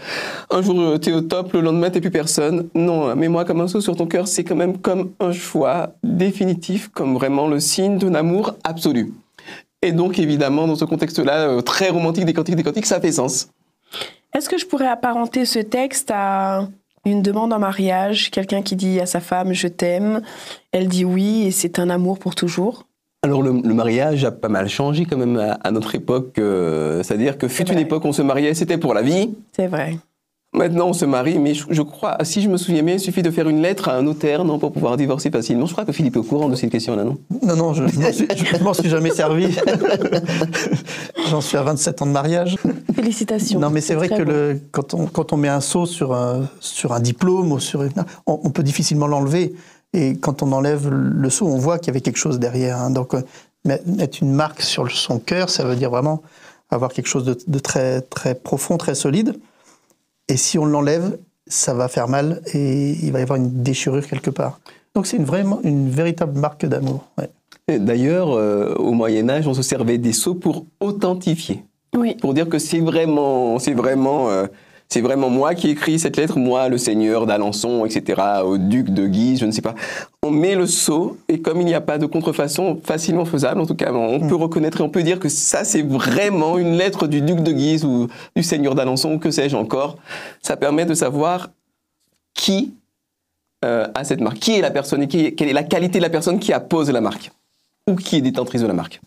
un 0.49 0.61
jour 0.61 0.77
euh, 0.81 0.97
t'es 0.97 1.13
au 1.13 1.21
top, 1.21 1.53
le 1.53 1.61
lendemain 1.61 1.89
t'es 1.89 2.01
plus 2.01 2.11
personne. 2.11 2.67
Non, 2.75 3.15
mais 3.15 3.29
moi 3.29 3.45
comme 3.45 3.61
un 3.61 3.67
saut 3.69 3.79
sur 3.79 3.95
ton 3.95 4.07
cœur, 4.07 4.27
c'est 4.27 4.43
quand 4.43 4.55
même 4.55 4.77
comme 4.79 5.11
un 5.21 5.31
choix 5.31 5.93
définitif, 6.03 6.89
comme 6.89 7.13
vraiment 7.13 7.47
le 7.47 7.61
signe 7.61 7.97
d'un 7.97 8.15
amour 8.15 8.55
absolu. 8.65 9.13
Et 9.81 9.93
donc 9.93 10.19
évidemment, 10.19 10.67
dans 10.67 10.75
ce 10.75 10.85
contexte-là, 10.85 11.47
euh, 11.47 11.61
très 11.61 11.89
romantique 11.89 12.25
des 12.25 12.33
cantiques, 12.33 12.55
des 12.55 12.83
ça 12.83 12.99
fait 12.99 13.13
sens. 13.13 13.49
Est-ce 14.35 14.49
que 14.49 14.57
je 14.57 14.65
pourrais 14.65 14.87
apparenter 14.87 15.45
ce 15.45 15.59
texte 15.59 16.11
à 16.13 16.67
une 17.09 17.21
demande 17.21 17.53
en 17.53 17.59
mariage, 17.59 18.31
quelqu'un 18.31 18.61
qui 18.61 18.75
dit 18.75 18.99
à 18.99 19.05
sa 19.05 19.19
femme 19.19 19.53
je 19.53 19.67
t'aime, 19.67 20.21
elle 20.71 20.87
dit 20.87 21.05
oui 21.05 21.43
et 21.47 21.51
c'est 21.51 21.79
un 21.79 21.89
amour 21.89 22.19
pour 22.19 22.35
toujours 22.35 22.85
alors 23.21 23.41
le, 23.41 23.51
mariage 23.51 24.23
a 24.23 24.31
pas 24.31 24.47
mal 24.47 24.69
changé 24.69 25.03
quand 25.03 25.17
même 25.17 25.37
à, 25.61 25.71
notre 25.71 25.93
époque, 25.93 26.39
euh, 26.39 27.03
c'est-à-dire 27.03 27.37
que 27.37 27.49
fut 27.49 27.69
une 27.69 27.77
époque 27.77 28.05
où 28.05 28.07
on 28.07 28.13
se 28.13 28.21
mariait, 28.21 28.53
c'était 28.53 28.77
pour 28.77 28.93
la 28.93 29.01
vie. 29.01 29.31
C'est 29.51 29.67
vrai. 29.67 29.97
Maintenant, 30.51 30.87
on 30.87 30.93
se 30.93 31.05
marie, 31.05 31.37
mais 31.37 31.53
je, 31.53 31.81
crois, 31.83 32.17
si 32.23 32.41
je 32.41 32.49
me 32.49 32.57
souviens 32.57 32.81
bien, 32.81 32.95
il 32.95 32.99
suffit 32.99 33.21
de 33.21 33.29
faire 33.29 33.47
une 33.47 33.61
lettre 33.61 33.87
à 33.87 33.93
un 33.93 34.01
notaire, 34.01 34.43
non, 34.43 34.57
pour 34.57 34.71
pouvoir 34.71 34.97
divorcer 34.97 35.29
facilement. 35.29 35.67
Je 35.67 35.73
crois 35.73 35.85
que 35.85 35.91
Philippe 35.91 36.15
est 36.15 36.19
au 36.19 36.23
courant 36.23 36.49
de 36.49 36.55
cette 36.55 36.71
question-là, 36.71 37.03
non? 37.03 37.19
Non, 37.43 37.55
non, 37.55 37.73
je 37.75 37.83
ne 37.83 38.63
m'en 38.63 38.73
suis, 38.73 38.89
jamais 38.89 39.11
servi. 39.11 39.55
J'en 41.29 41.41
suis 41.41 41.55
à 41.55 41.61
27 41.61 42.01
ans 42.01 42.07
de 42.07 42.11
mariage. 42.11 42.57
Félicitations. 42.95 43.59
Non, 43.59 43.69
mais 43.69 43.79
c'est 43.79 43.93
vrai 43.93 44.09
que 44.09 44.23
le, 44.23 44.59
quand, 44.71 44.95
on, 44.95 45.05
quand 45.05 45.33
on 45.33 45.37
met 45.37 45.49
un 45.49 45.61
sceau 45.61 45.85
sur 45.85 46.13
un, 46.15 46.49
sur 46.59 46.93
un 46.93 46.99
diplôme 46.99 47.51
ou 47.51 47.59
sur 47.59 47.83
on, 48.25 48.39
on 48.43 48.49
peut 48.49 48.63
difficilement 48.63 49.05
l'enlever. 49.05 49.53
Et 49.93 50.17
quand 50.17 50.41
on 50.41 50.51
enlève 50.51 50.89
le 50.89 51.29
sceau, 51.29 51.45
on 51.45 51.59
voit 51.59 51.77
qu'il 51.77 51.87
y 51.87 51.91
avait 51.91 52.01
quelque 52.01 52.17
chose 52.17 52.39
derrière. 52.39 52.79
Hein. 52.79 52.89
Donc, 52.89 53.13
euh, 53.13 53.21
mettre 53.65 54.17
une 54.23 54.33
marque 54.33 54.61
sur 54.61 54.89
son 54.89 55.19
cœur, 55.19 55.51
ça 55.51 55.63
veut 55.63 55.75
dire 55.75 55.91
vraiment 55.91 56.23
avoir 56.71 56.91
quelque 56.91 57.07
chose 57.07 57.23
de, 57.23 57.37
de 57.45 57.59
très, 57.59 58.01
très 58.01 58.33
profond, 58.33 58.77
très 58.77 58.95
solide. 58.95 59.35
Et 60.29 60.37
si 60.37 60.57
on 60.57 60.65
l'enlève, 60.65 61.17
ça 61.47 61.73
va 61.73 61.87
faire 61.87 62.07
mal 62.07 62.41
et 62.53 62.91
il 62.91 63.11
va 63.11 63.19
y 63.19 63.23
avoir 63.23 63.37
une 63.37 63.63
déchirure 63.63 64.07
quelque 64.07 64.29
part. 64.29 64.59
Donc 64.95 65.07
c'est 65.07 65.17
une, 65.17 65.25
vraiment, 65.25 65.59
une 65.63 65.89
véritable 65.89 66.39
marque 66.39 66.65
d'amour. 66.65 67.03
D'ailleurs, 67.67 68.31
euh, 68.31 68.73
au 68.75 68.91
Moyen 68.91 69.29
Âge, 69.29 69.47
on 69.47 69.53
se 69.53 69.61
servait 69.61 69.97
des 69.97 70.13
sceaux 70.13 70.35
pour 70.35 70.65
authentifier. 70.79 71.63
Oui. 71.95 72.15
Pour 72.15 72.33
dire 72.33 72.47
que 72.47 72.59
c'est 72.59 72.79
vraiment, 72.79 73.59
c'est 73.59 73.73
vraiment 73.73 74.29
euh, 74.29 74.45
c'est 74.91 75.01
vraiment 75.01 75.29
moi 75.29 75.53
qui 75.53 75.69
écris 75.69 75.99
cette 75.99 76.17
lettre, 76.17 76.39
moi, 76.39 76.67
le 76.67 76.79
seigneur 76.79 77.27
d'Alençon, 77.27 77.85
etc., 77.85 78.19
au 78.43 78.57
duc 78.57 78.89
de 78.89 79.05
Guise, 79.05 79.39
je 79.39 79.45
ne 79.45 79.51
sais 79.51 79.61
pas. 79.61 79.75
On 80.23 80.31
met 80.31 80.55
le 80.55 80.65
sceau, 80.65 81.17
et 81.27 81.41
comme 81.41 81.61
il 81.61 81.65
n'y 81.65 81.75
a 81.75 81.81
pas 81.81 81.99
de 81.99 82.07
contrefaçon 82.07 82.79
facilement 82.83 83.25
faisable, 83.25 83.61
en 83.61 83.67
tout 83.67 83.75
cas, 83.75 83.93
on 83.93 84.19
peut 84.19 84.35
mm. 84.35 84.41
reconnaître 84.41 84.81
et 84.81 84.83
on 84.83 84.89
peut 84.89 85.03
dire 85.03 85.19
que 85.19 85.29
ça, 85.29 85.63
c'est 85.63 85.83
vraiment 85.83 86.57
une 86.57 86.75
lettre 86.75 87.05
du 87.05 87.21
duc 87.21 87.41
de 87.41 87.51
Guise 87.51 87.85
ou 87.85 88.07
du 88.35 88.41
seigneur 88.41 88.73
d'Alençon, 88.73 89.13
ou 89.13 89.19
que 89.19 89.29
sais-je 89.29 89.55
encore. 89.55 89.97
Ça 90.41 90.57
permet 90.57 90.85
de 90.85 90.95
savoir 90.95 91.51
qui 92.33 92.73
euh, 93.63 93.87
a 93.93 94.03
cette 94.03 94.21
marque, 94.21 94.39
qui 94.39 94.53
est 94.53 94.61
la 94.61 94.71
personne 94.71 95.03
et 95.03 95.07
quelle 95.07 95.49
est 95.49 95.53
la 95.53 95.63
qualité 95.63 95.99
de 95.99 96.03
la 96.03 96.09
personne 96.09 96.39
qui 96.39 96.51
appose 96.51 96.89
la 96.89 97.01
marque, 97.01 97.31
ou 97.87 97.95
qui 97.95 98.15
est 98.15 98.21
détentrice 98.21 98.61
de 98.61 98.67
la 98.67 98.73
marque? 98.73 99.01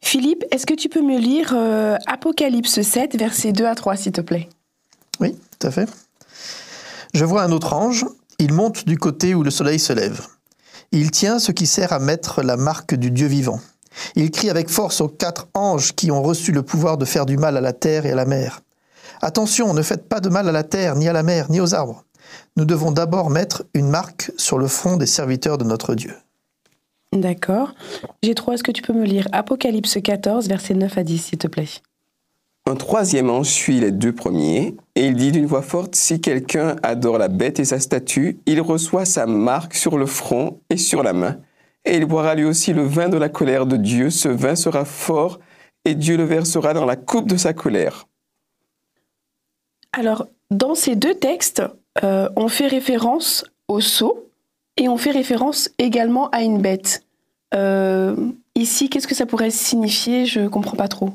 Philippe, 0.00 0.44
est-ce 0.52 0.64
que 0.64 0.74
tu 0.74 0.88
peux 0.88 1.02
me 1.02 1.18
lire 1.18 1.54
euh, 1.56 1.96
Apocalypse 2.06 2.82
7, 2.82 3.16
versets 3.18 3.50
2 3.50 3.64
à 3.64 3.74
3, 3.74 3.96
s'il 3.96 4.12
te 4.12 4.20
plaît? 4.20 4.48
Oui, 5.20 5.36
tout 5.58 5.66
à 5.66 5.70
fait. 5.70 5.88
Je 7.14 7.24
vois 7.24 7.42
un 7.42 7.52
autre 7.52 7.72
ange, 7.72 8.06
il 8.38 8.52
monte 8.52 8.86
du 8.86 8.98
côté 8.98 9.34
où 9.34 9.42
le 9.42 9.50
soleil 9.50 9.78
se 9.78 9.92
lève. 9.92 10.26
Il 10.92 11.10
tient 11.10 11.38
ce 11.38 11.52
qui 11.52 11.66
sert 11.66 11.92
à 11.92 11.98
mettre 11.98 12.42
la 12.42 12.56
marque 12.56 12.94
du 12.94 13.10
Dieu 13.10 13.26
vivant. 13.26 13.60
Il 14.14 14.30
crie 14.30 14.50
avec 14.50 14.68
force 14.68 15.00
aux 15.00 15.08
quatre 15.08 15.48
anges 15.54 15.92
qui 15.92 16.10
ont 16.10 16.22
reçu 16.22 16.52
le 16.52 16.62
pouvoir 16.62 16.98
de 16.98 17.04
faire 17.04 17.26
du 17.26 17.36
mal 17.36 17.56
à 17.56 17.60
la 17.60 17.72
terre 17.72 18.06
et 18.06 18.12
à 18.12 18.14
la 18.14 18.24
mer. 18.24 18.60
Attention, 19.20 19.74
ne 19.74 19.82
faites 19.82 20.08
pas 20.08 20.20
de 20.20 20.28
mal 20.28 20.48
à 20.48 20.52
la 20.52 20.62
terre, 20.62 20.94
ni 20.94 21.08
à 21.08 21.12
la 21.12 21.22
mer, 21.22 21.50
ni 21.50 21.60
aux 21.60 21.74
arbres. 21.74 22.04
Nous 22.56 22.64
devons 22.64 22.92
d'abord 22.92 23.30
mettre 23.30 23.64
une 23.74 23.88
marque 23.88 24.32
sur 24.36 24.58
le 24.58 24.68
front 24.68 24.96
des 24.96 25.06
serviteurs 25.06 25.58
de 25.58 25.64
notre 25.64 25.94
Dieu. 25.94 26.14
D'accord. 27.12 27.74
J'ai 28.22 28.34
trois, 28.34 28.54
est-ce 28.54 28.62
que 28.62 28.70
tu 28.70 28.82
peux 28.82 28.92
me 28.92 29.04
lire 29.04 29.26
Apocalypse 29.32 29.98
14, 30.02 30.46
versets 30.46 30.74
9 30.74 30.98
à 30.98 31.02
10, 31.02 31.18
s'il 31.18 31.38
te 31.38 31.48
plaît? 31.48 31.68
Un 32.68 32.76
troisième 32.76 33.30
ange 33.30 33.48
suit 33.48 33.80
les 33.80 33.90
deux 33.90 34.12
premiers, 34.12 34.76
et 34.94 35.06
il 35.06 35.16
dit 35.16 35.32
d'une 35.32 35.46
voix 35.46 35.62
forte, 35.62 35.94
Si 35.94 36.20
quelqu'un 36.20 36.76
adore 36.82 37.18
la 37.18 37.28
bête 37.28 37.60
et 37.60 37.64
sa 37.64 37.80
statue, 37.80 38.38
il 38.46 38.60
reçoit 38.60 39.04
sa 39.04 39.26
marque 39.26 39.74
sur 39.74 39.96
le 39.96 40.06
front 40.06 40.60
et 40.70 40.76
sur 40.76 41.02
la 41.02 41.12
main, 41.12 41.38
et 41.84 41.96
il 41.96 42.04
boira 42.04 42.34
lui 42.34 42.44
aussi 42.44 42.72
le 42.72 42.82
vin 42.82 43.08
de 43.08 43.16
la 43.16 43.28
colère 43.28 43.66
de 43.66 43.76
Dieu, 43.76 44.10
ce 44.10 44.28
vin 44.28 44.54
sera 44.54 44.84
fort, 44.84 45.40
et 45.84 45.94
Dieu 45.94 46.16
le 46.16 46.24
versera 46.24 46.74
dans 46.74 46.84
la 46.84 46.96
coupe 46.96 47.28
de 47.28 47.36
sa 47.36 47.54
colère. 47.54 48.06
Alors, 49.92 50.26
dans 50.50 50.74
ces 50.74 50.96
deux 50.96 51.14
textes, 51.14 51.62
euh, 52.04 52.28
on 52.36 52.48
fait 52.48 52.66
référence 52.66 53.44
au 53.68 53.80
sceau 53.80 54.28
et 54.76 54.88
on 54.88 54.98
fait 54.98 55.10
référence 55.10 55.70
également 55.78 56.28
à 56.30 56.42
une 56.42 56.60
bête. 56.60 57.04
Euh, 57.54 58.14
ici, 58.54 58.90
qu'est-ce 58.90 59.08
que 59.08 59.14
ça 59.14 59.26
pourrait 59.26 59.50
signifier? 59.50 60.26
Je 60.26 60.40
ne 60.40 60.48
comprends 60.48 60.76
pas 60.76 60.88
trop. 60.88 61.14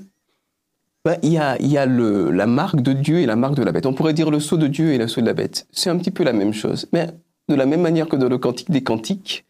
Ben, 1.05 1.17
il 1.21 1.33
y 1.33 1.37
a, 1.37 1.61
y 1.61 1.77
a 1.77 1.85
le, 1.85 2.31
la 2.31 2.47
marque 2.47 2.81
de 2.81 2.93
Dieu 2.93 3.19
et 3.19 3.25
la 3.25 3.35
marque 3.35 3.55
de 3.55 3.63
la 3.63 3.73
bête. 3.73 3.85
On 3.85 3.93
pourrait 3.93 4.13
dire 4.13 4.31
le 4.31 4.39
sceau 4.39 4.55
de 4.55 4.67
Dieu 4.67 4.93
et 4.93 4.97
le 4.97 5.07
sceau 5.07 5.19
de 5.19 5.25
la 5.25 5.33
bête. 5.33 5.67
C'est 5.71 5.89
un 5.89 5.97
petit 5.97 6.11
peu 6.11 6.23
la 6.23 6.31
même 6.31 6.53
chose. 6.53 6.87
Mais 6.93 7.07
de 7.49 7.55
la 7.55 7.65
même 7.65 7.81
manière 7.81 8.07
que 8.07 8.15
dans 8.15 8.29
le 8.29 8.37
Cantique 8.37 8.71
des 8.71 8.83
Cantiques, 8.83 9.45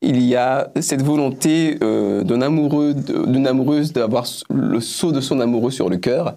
il 0.00 0.22
y 0.22 0.34
a 0.34 0.70
cette 0.80 1.02
volonté 1.02 1.76
euh, 1.82 2.22
d'un 2.22 2.40
amoureux, 2.40 2.94
d'une 2.94 3.46
amoureuse 3.46 3.92
d'avoir 3.92 4.24
le 4.48 4.80
sceau 4.80 5.12
de 5.12 5.20
son 5.20 5.40
amoureux 5.40 5.70
sur 5.70 5.90
le 5.90 5.98
cœur. 5.98 6.36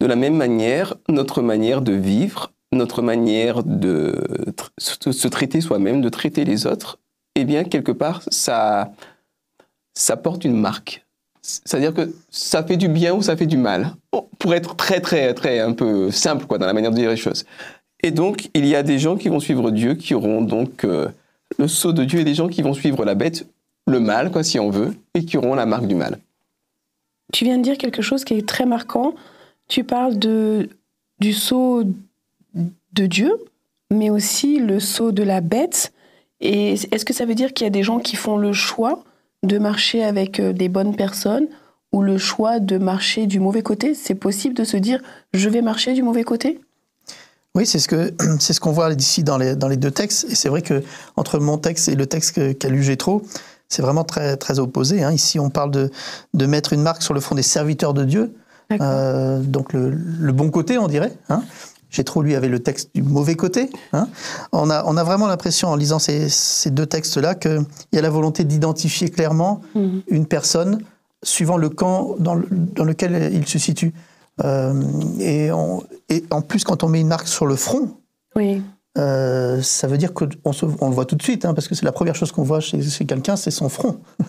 De 0.00 0.06
la 0.06 0.16
même 0.16 0.36
manière, 0.36 0.94
notre 1.08 1.40
manière 1.40 1.80
de 1.80 1.92
vivre, 1.92 2.52
notre 2.72 3.00
manière 3.00 3.62
de 3.62 4.14
se 4.78 5.28
traiter 5.28 5.60
soi-même, 5.60 6.02
de 6.02 6.08
traiter 6.08 6.44
les 6.44 6.66
autres, 6.66 6.98
eh 7.36 7.44
bien, 7.44 7.64
quelque 7.64 7.92
part, 7.92 8.22
ça, 8.28 8.92
ça 9.94 10.16
porte 10.16 10.44
une 10.44 10.56
marque. 10.56 11.03
C'est-à-dire 11.46 11.92
que 11.92 12.10
ça 12.30 12.64
fait 12.64 12.78
du 12.78 12.88
bien 12.88 13.12
ou 13.12 13.20
ça 13.20 13.36
fait 13.36 13.44
du 13.44 13.58
mal, 13.58 13.94
pour 14.38 14.54
être 14.54 14.76
très, 14.76 15.00
très, 15.00 15.34
très 15.34 15.60
un 15.60 15.74
peu 15.74 16.10
simple 16.10 16.46
quoi, 16.46 16.56
dans 16.56 16.64
la 16.64 16.72
manière 16.72 16.90
de 16.90 16.96
dire 16.96 17.10
les 17.10 17.18
choses. 17.18 17.44
Et 18.02 18.12
donc, 18.12 18.48
il 18.54 18.64
y 18.66 18.74
a 18.74 18.82
des 18.82 18.98
gens 18.98 19.16
qui 19.16 19.28
vont 19.28 19.40
suivre 19.40 19.70
Dieu, 19.70 19.94
qui 19.94 20.14
auront 20.14 20.40
donc 20.40 20.84
euh, 20.84 21.08
le 21.58 21.68
sceau 21.68 21.92
de 21.92 22.02
Dieu, 22.04 22.20
et 22.20 22.24
des 22.24 22.34
gens 22.34 22.48
qui 22.48 22.62
vont 22.62 22.72
suivre 22.72 23.04
la 23.04 23.14
bête, 23.14 23.46
le 23.86 24.00
mal, 24.00 24.30
quoi, 24.30 24.42
si 24.42 24.58
on 24.58 24.70
veut, 24.70 24.94
et 25.12 25.26
qui 25.26 25.36
auront 25.36 25.54
la 25.54 25.66
marque 25.66 25.86
du 25.86 25.94
mal. 25.94 26.18
Tu 27.34 27.44
viens 27.44 27.58
de 27.58 27.62
dire 27.62 27.76
quelque 27.76 28.00
chose 28.00 28.24
qui 28.24 28.34
est 28.34 28.48
très 28.48 28.64
marquant. 28.64 29.14
Tu 29.68 29.84
parles 29.84 30.18
de, 30.18 30.70
du 31.20 31.34
sceau 31.34 31.84
de 32.54 33.06
Dieu, 33.06 33.36
mais 33.90 34.08
aussi 34.08 34.60
le 34.60 34.80
sceau 34.80 35.12
de 35.12 35.22
la 35.22 35.42
bête. 35.42 35.92
Et 36.40 36.72
est-ce 36.72 37.04
que 37.04 37.12
ça 37.12 37.26
veut 37.26 37.34
dire 37.34 37.52
qu'il 37.52 37.66
y 37.66 37.68
a 37.68 37.70
des 37.70 37.82
gens 37.82 37.98
qui 37.98 38.16
font 38.16 38.38
le 38.38 38.54
choix 38.54 39.04
de 39.44 39.58
marcher 39.58 40.04
avec 40.04 40.40
euh, 40.40 40.52
des 40.52 40.68
bonnes 40.68 40.96
personnes 40.96 41.46
ou 41.92 42.02
le 42.02 42.18
choix 42.18 42.58
de 42.58 42.78
marcher 42.78 43.26
du 43.26 43.38
mauvais 43.40 43.62
côté 43.62 43.94
C'est 43.94 44.14
possible 44.14 44.54
de 44.54 44.64
se 44.64 44.76
dire 44.76 45.00
je 45.32 45.48
vais 45.48 45.62
marcher 45.62 45.92
du 45.92 46.02
mauvais 46.02 46.24
côté? 46.24 46.60
Oui, 47.54 47.66
c'est 47.66 47.78
ce 47.78 47.88
que 47.88 48.12
c'est 48.40 48.52
ce 48.52 48.60
qu'on 48.60 48.72
voit 48.72 48.92
ici 48.92 49.22
dans 49.22 49.38
les 49.38 49.54
dans 49.54 49.68
les 49.68 49.76
deux 49.76 49.90
textes. 49.90 50.26
Et 50.30 50.34
c'est 50.34 50.48
vrai 50.48 50.62
que 50.62 50.82
entre 51.16 51.38
mon 51.38 51.58
texte 51.58 51.88
et 51.88 51.94
le 51.94 52.06
texte 52.06 52.58
qu'a 52.58 52.68
lu 52.68 52.82
Gétro, 52.82 53.22
c'est 53.68 53.82
vraiment 53.82 54.04
très 54.04 54.36
très 54.36 54.58
opposé. 54.58 55.04
Hein. 55.04 55.12
Ici, 55.12 55.38
on 55.38 55.50
parle 55.50 55.70
de 55.70 55.90
de 56.34 56.46
mettre 56.46 56.72
une 56.72 56.82
marque 56.82 57.02
sur 57.02 57.14
le 57.14 57.20
front 57.20 57.34
des 57.34 57.42
serviteurs 57.42 57.94
de 57.94 58.04
Dieu, 58.04 58.34
euh, 58.80 59.40
donc 59.40 59.72
le, 59.72 59.90
le, 59.90 60.32
bon 60.32 60.50
côté, 60.50 60.78
on 60.78 60.88
dirait. 60.88 61.12
Hein. 61.28 61.42
J'ai 61.94 62.04
trop 62.04 62.22
lui 62.22 62.34
avait 62.34 62.48
le 62.48 62.60
texte 62.60 62.90
du 62.94 63.02
mauvais 63.02 63.34
côté. 63.34 63.70
Hein. 63.92 64.08
On, 64.52 64.68
a, 64.68 64.84
on 64.86 64.96
a 64.96 65.04
vraiment 65.04 65.26
l'impression 65.26 65.68
en 65.68 65.76
lisant 65.76 65.98
ces, 65.98 66.28
ces 66.28 66.70
deux 66.70 66.86
textes-là 66.86 67.34
qu'il 67.34 67.64
y 67.92 67.98
a 67.98 68.02
la 68.02 68.10
volonté 68.10 68.44
d'identifier 68.44 69.10
clairement 69.10 69.60
mhm. 69.74 70.02
une 70.08 70.26
personne 70.26 70.80
suivant 71.22 71.56
le 71.56 71.68
camp 71.70 72.16
dans, 72.18 72.38
dans 72.50 72.84
lequel 72.84 73.30
il 73.32 73.46
se 73.46 73.58
situe. 73.58 73.94
Euh, 74.42 74.82
et, 75.20 75.50
et, 76.08 76.24
en 76.30 76.42
plus, 76.42 76.64
quand 76.64 76.82
on 76.82 76.88
met 76.88 77.00
une 77.00 77.08
marque 77.08 77.28
sur 77.28 77.46
le 77.46 77.56
front, 77.56 77.96
oui. 78.36 78.60
Euh, 78.96 79.60
ça 79.60 79.88
veut 79.88 79.98
dire 79.98 80.14
qu'on 80.14 80.28
on 80.80 80.88
le 80.88 80.94
voit 80.94 81.04
tout 81.04 81.16
de 81.16 81.22
suite, 81.22 81.44
hein, 81.44 81.54
parce 81.54 81.66
que 81.66 81.74
c'est 81.74 81.84
la 81.84 81.92
première 81.92 82.14
chose 82.14 82.30
qu'on 82.30 82.44
voit 82.44 82.60
chez, 82.60 82.80
chez 82.82 83.04
quelqu'un, 83.04 83.36
c'est 83.36 83.50
son 83.50 83.68
front. 83.68 83.98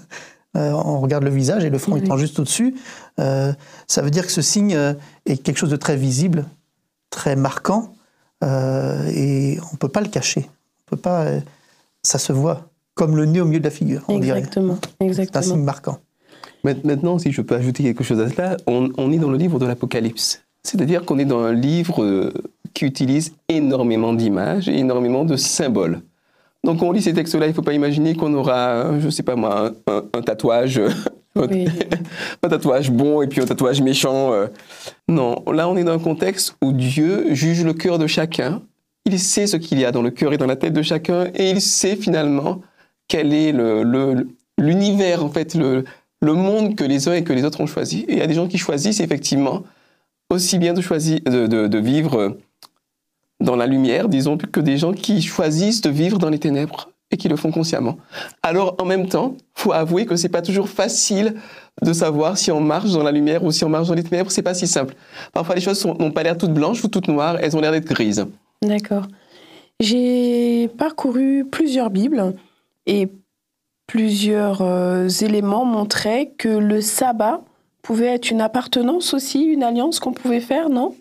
Euh, 0.56 0.72
on 0.72 1.02
regarde 1.02 1.26
le 1.26 1.32
visage 1.32 1.66
et 1.66 1.70
le 1.70 1.78
front 1.78 1.96
oui. 1.96 2.00
étant 2.00 2.16
juste 2.16 2.40
au-dessus. 2.40 2.76
Euh, 3.20 3.52
ça 3.88 4.02
veut 4.02 4.10
dire 4.10 4.26
que 4.26 4.32
ce 4.32 4.42
signe 4.42 4.96
est 5.26 5.36
quelque 5.36 5.58
chose 5.58 5.70
de 5.70 5.76
très 5.76 5.98
visible 5.98 6.46
très 7.16 7.36
marquant 7.36 7.96
euh, 8.44 9.10
et 9.16 9.58
on 9.72 9.78
peut 9.78 9.90
pas 9.90 10.02
le 10.02 10.10
cacher. 10.10 10.50
On 10.82 10.96
peut 10.96 11.02
pas, 11.02 11.24
euh, 11.24 11.40
ça 12.04 12.20
se 12.20 12.34
voit 12.34 12.68
comme 12.94 13.16
le 13.16 13.26
nez 13.26 13.42
au 13.42 13.46
milieu 13.46 13.60
de 13.60 13.64
la 13.64 13.72
figure. 13.72 14.04
On 14.08 14.18
exactement, 14.18 14.78
exactement. 15.00 15.42
C'est 15.42 15.52
un 15.52 15.56
signe 15.56 15.64
marquant. 15.64 15.98
Maintenant, 16.64 17.18
si 17.20 17.32
je 17.32 17.42
peux 17.42 17.56
ajouter 17.56 17.84
quelque 17.84 18.04
chose 18.04 18.20
à 18.20 18.30
cela, 18.30 18.58
on, 18.68 18.90
on 18.98 19.12
est 19.12 19.18
dans 19.18 19.30
le 19.30 19.38
livre 19.38 19.60
de 19.60 19.66
l'Apocalypse. 19.66 20.42
C'est-à-dire 20.64 21.06
qu'on 21.06 21.20
est 21.20 21.26
dans 21.26 21.42
un 21.42 21.54
livre 21.54 22.04
euh, 22.04 22.34
qui 22.74 22.86
utilise 22.86 23.34
énormément 23.50 24.14
d'images 24.14 24.68
et 24.68 24.78
énormément 24.78 25.24
de 25.24 25.36
symboles. 25.38 26.02
Donc 26.64 26.82
on 26.82 26.92
lit 26.92 27.04
ces 27.04 27.14
textes-là, 27.14 27.46
il 27.46 27.50
ne 27.50 27.54
faut 27.54 27.62
pas 27.62 27.74
imaginer 27.74 28.16
qu'on 28.16 28.34
aura, 28.34 29.00
je 29.00 29.06
ne 29.06 29.12
sais 29.12 29.22
pas 29.24 29.36
moi, 29.36 29.72
un, 29.88 30.04
un 30.14 30.22
tatouage 30.22 30.82
oui. 31.36 31.68
un 32.44 32.50
tatouage 32.50 32.92
bon 32.92 33.22
et 33.22 33.28
puis 33.28 33.42
un 33.42 33.46
tatouage 33.46 33.82
méchant. 33.82 34.34
Euh. 34.34 34.48
Non, 35.08 35.44
là 35.52 35.68
on 35.68 35.78
est 35.78 35.84
dans 35.84 35.94
un 35.94 36.00
contexte 36.00 36.56
où 36.62 36.72
Dieu 36.72 37.34
juge 37.34 37.64
le 37.64 37.74
cœur 37.74 37.98
de 37.98 38.08
chacun. 38.08 38.62
Il 39.06 39.20
sait 39.20 39.48
ce 39.48 39.58
qu'il 39.58 39.80
y 39.80 39.86
a 39.86 39.92
dans 39.92 40.02
le 40.02 40.12
cœur 40.12 40.34
et 40.34 40.38
dans 40.38 40.48
la 40.48 40.56
tête 40.56 40.74
de 40.74 40.82
chacun 40.82 41.26
et 41.36 41.52
il 41.52 41.62
sait 41.62 41.96
finalement 41.96 42.62
quel 43.08 43.34
est 43.34 43.52
l'univers, 44.58 45.20
le, 45.20 45.24
en 45.24 45.30
fait, 45.30 45.54
le, 45.54 45.84
le 46.22 46.34
monde 46.34 46.76
que 46.76 46.84
les 46.84 47.08
uns 47.08 47.14
et 47.14 47.24
que 47.24 47.34
les 47.34 47.44
autres 47.44 47.62
ont 47.62 47.68
choisi. 47.68 48.06
Et 48.08 48.14
il 48.14 48.18
y 48.18 48.22
a 48.22 48.28
des 48.28 48.34
gens 48.34 48.48
qui 48.48 48.58
choisissent 48.58 49.00
effectivement 49.00 49.64
aussi 50.32 50.58
bien 50.58 50.74
de, 50.74 50.82
choisir, 50.82 51.20
de, 51.22 51.46
de, 51.46 51.68
de 51.68 51.78
vivre 51.78 52.38
dans 53.40 53.56
la 53.56 53.68
lumière, 53.68 54.10
disons, 54.10 54.38
que 54.38 54.60
des 54.60 54.78
gens 54.78 54.94
qui 54.94 55.22
choisissent 55.22 55.82
de 55.82 55.90
vivre 55.90 56.18
dans 56.18 56.30
les 56.30 56.40
ténèbres 56.40 56.90
et 57.12 57.18
qui 57.18 57.28
le 57.28 57.36
font 57.36 57.52
consciemment. 57.52 57.98
Alors 58.42 58.76
en 58.80 58.86
même 58.86 59.08
temps, 59.08 59.36
faut 59.54 59.72
avouer 59.72 60.06
que 60.06 60.16
c'est 60.16 60.30
pas 60.30 60.42
toujours 60.42 60.70
facile 60.70 61.36
de 61.82 61.94
savoir 61.94 62.38
si 62.38 62.52
on 62.52 62.62
marche 62.62 62.92
dans 62.92 63.04
la 63.04 63.12
lumière 63.12 63.44
ou 63.44 63.52
si 63.52 63.64
on 63.64 63.70
marche 63.70 63.88
dans 63.88 63.94
les 63.94 64.04
ténèbres. 64.04 64.32
C'est 64.32 64.42
pas 64.42 64.54
si 64.54 64.68
simple. 64.68 64.96
Parfois 65.34 65.56
les 65.56 65.62
choses 65.62 65.86
n'ont 65.86 66.12
pas 66.12 66.24
l'air 66.24 66.38
toutes 66.38 66.54
blanches 66.54 66.84
ou 66.84 66.88
toutes 66.88 67.08
noires, 67.08 67.38
elles 67.40 67.56
ont 67.56 67.62
l'air 67.62 67.72
d'être 67.72 67.86
grises. 67.86 68.26
D'accord. 68.62 69.06
J'ai 69.80 70.70
parcouru 70.78 71.46
plusieurs 71.46 71.90
Bibles 71.90 72.34
et 72.86 73.10
plusieurs 73.88 74.62
euh, 74.62 75.08
éléments 75.08 75.66
montraient 75.66 76.34
que 76.38 76.50
le 76.50 76.82
sabbat 76.82 77.42
pouvait 77.82 78.16
être 78.16 78.32
une 78.32 78.42
appartenance 78.42 79.14
aussi, 79.14 79.44
une 79.44 79.62
alliance 79.64 80.00
qu'on 80.00 80.14
pouvait 80.14 80.40
faire, 80.40 80.70
non? 80.70 80.96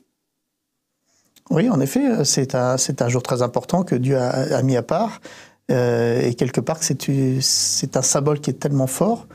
Oui, 1.51 1.71
en 1.71 1.81
effet, 1.81 2.25
c'est 2.25 2.55
un, 2.55 2.77
un 2.77 3.09
jour 3.09 3.23
très 3.23 3.43
important 3.43 3.85
que 3.85 3.95
Dieu 3.95 4.19
a, 4.19 4.57
a 4.57 4.63
mis 4.63 4.77
à 4.77 4.83
part. 4.83 5.21
Euh, 5.71 6.21
et 6.21 6.35
quelque 6.35 6.61
part, 6.61 6.79
c'est 6.83 7.97
un 7.97 8.03
symbole 8.03 8.41
qui 8.41 8.51
est 8.51 8.55
tellement 8.55 8.87
fort 8.87 9.27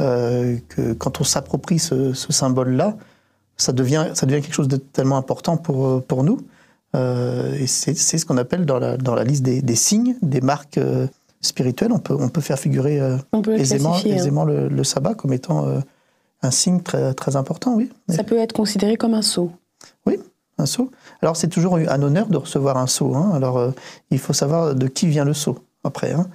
euh, 0.00 0.56
que 0.68 0.92
quand 0.94 1.20
on 1.20 1.24
s'approprie 1.24 1.78
ce, 1.78 2.12
ce 2.12 2.32
symbole-là, 2.32 2.96
ça 3.56 3.72
devient, 3.72 4.08
ça 4.14 4.26
devient 4.26 4.40
quelque 4.42 4.54
chose 4.54 4.68
de 4.68 4.76
tellement 4.76 5.16
important 5.16 5.56
pour, 5.56 6.02
pour 6.02 6.24
nous. 6.24 6.40
Euh, 6.94 7.54
et 7.54 7.66
c'est 7.66 7.94
ce 7.94 8.24
qu'on 8.24 8.36
appelle 8.36 8.66
dans 8.66 8.78
la, 8.78 8.96
dans 8.96 9.14
la 9.14 9.24
liste 9.24 9.42
des, 9.42 9.62
des 9.62 9.74
signes, 9.74 10.16
des 10.22 10.40
marques 10.40 10.78
euh, 10.78 11.06
spirituelles. 11.40 11.92
On 11.92 11.98
peut, 11.98 12.16
on 12.18 12.28
peut 12.28 12.40
faire 12.40 12.58
figurer 12.58 13.00
euh, 13.00 13.16
peut 13.42 13.54
aisément, 13.54 13.94
hein. 13.96 14.44
le, 14.44 14.68
le, 14.68 14.84
sabbat 14.84 15.14
comme 15.14 15.32
étant 15.32 15.66
euh, 15.66 15.80
un 16.42 16.50
signe 16.50 16.80
très, 16.80 17.12
très 17.14 17.36
important, 17.36 17.74
oui. 17.74 17.90
Ça 18.08 18.22
peut 18.22 18.38
être 18.38 18.52
considéré 18.52 18.96
comme 18.96 19.14
un 19.14 19.22
sceau. 19.22 19.50
Oui, 20.06 20.18
un 20.58 20.66
sceau. 20.66 20.90
Alors 21.20 21.36
c'est 21.36 21.48
toujours 21.48 21.76
un 21.76 22.02
honneur 22.02 22.28
de 22.28 22.36
recevoir 22.36 22.76
un 22.76 22.86
sceau. 22.86 23.14
Hein. 23.16 23.32
Alors 23.34 23.72
il 24.10 24.18
faut 24.18 24.32
savoir 24.32 24.74
de 24.74 24.86
qui 24.86 25.06
vient 25.08 25.24
le 25.24 25.34
sceau 25.34 25.58
après. 25.84 26.12
Hein. 26.12 26.26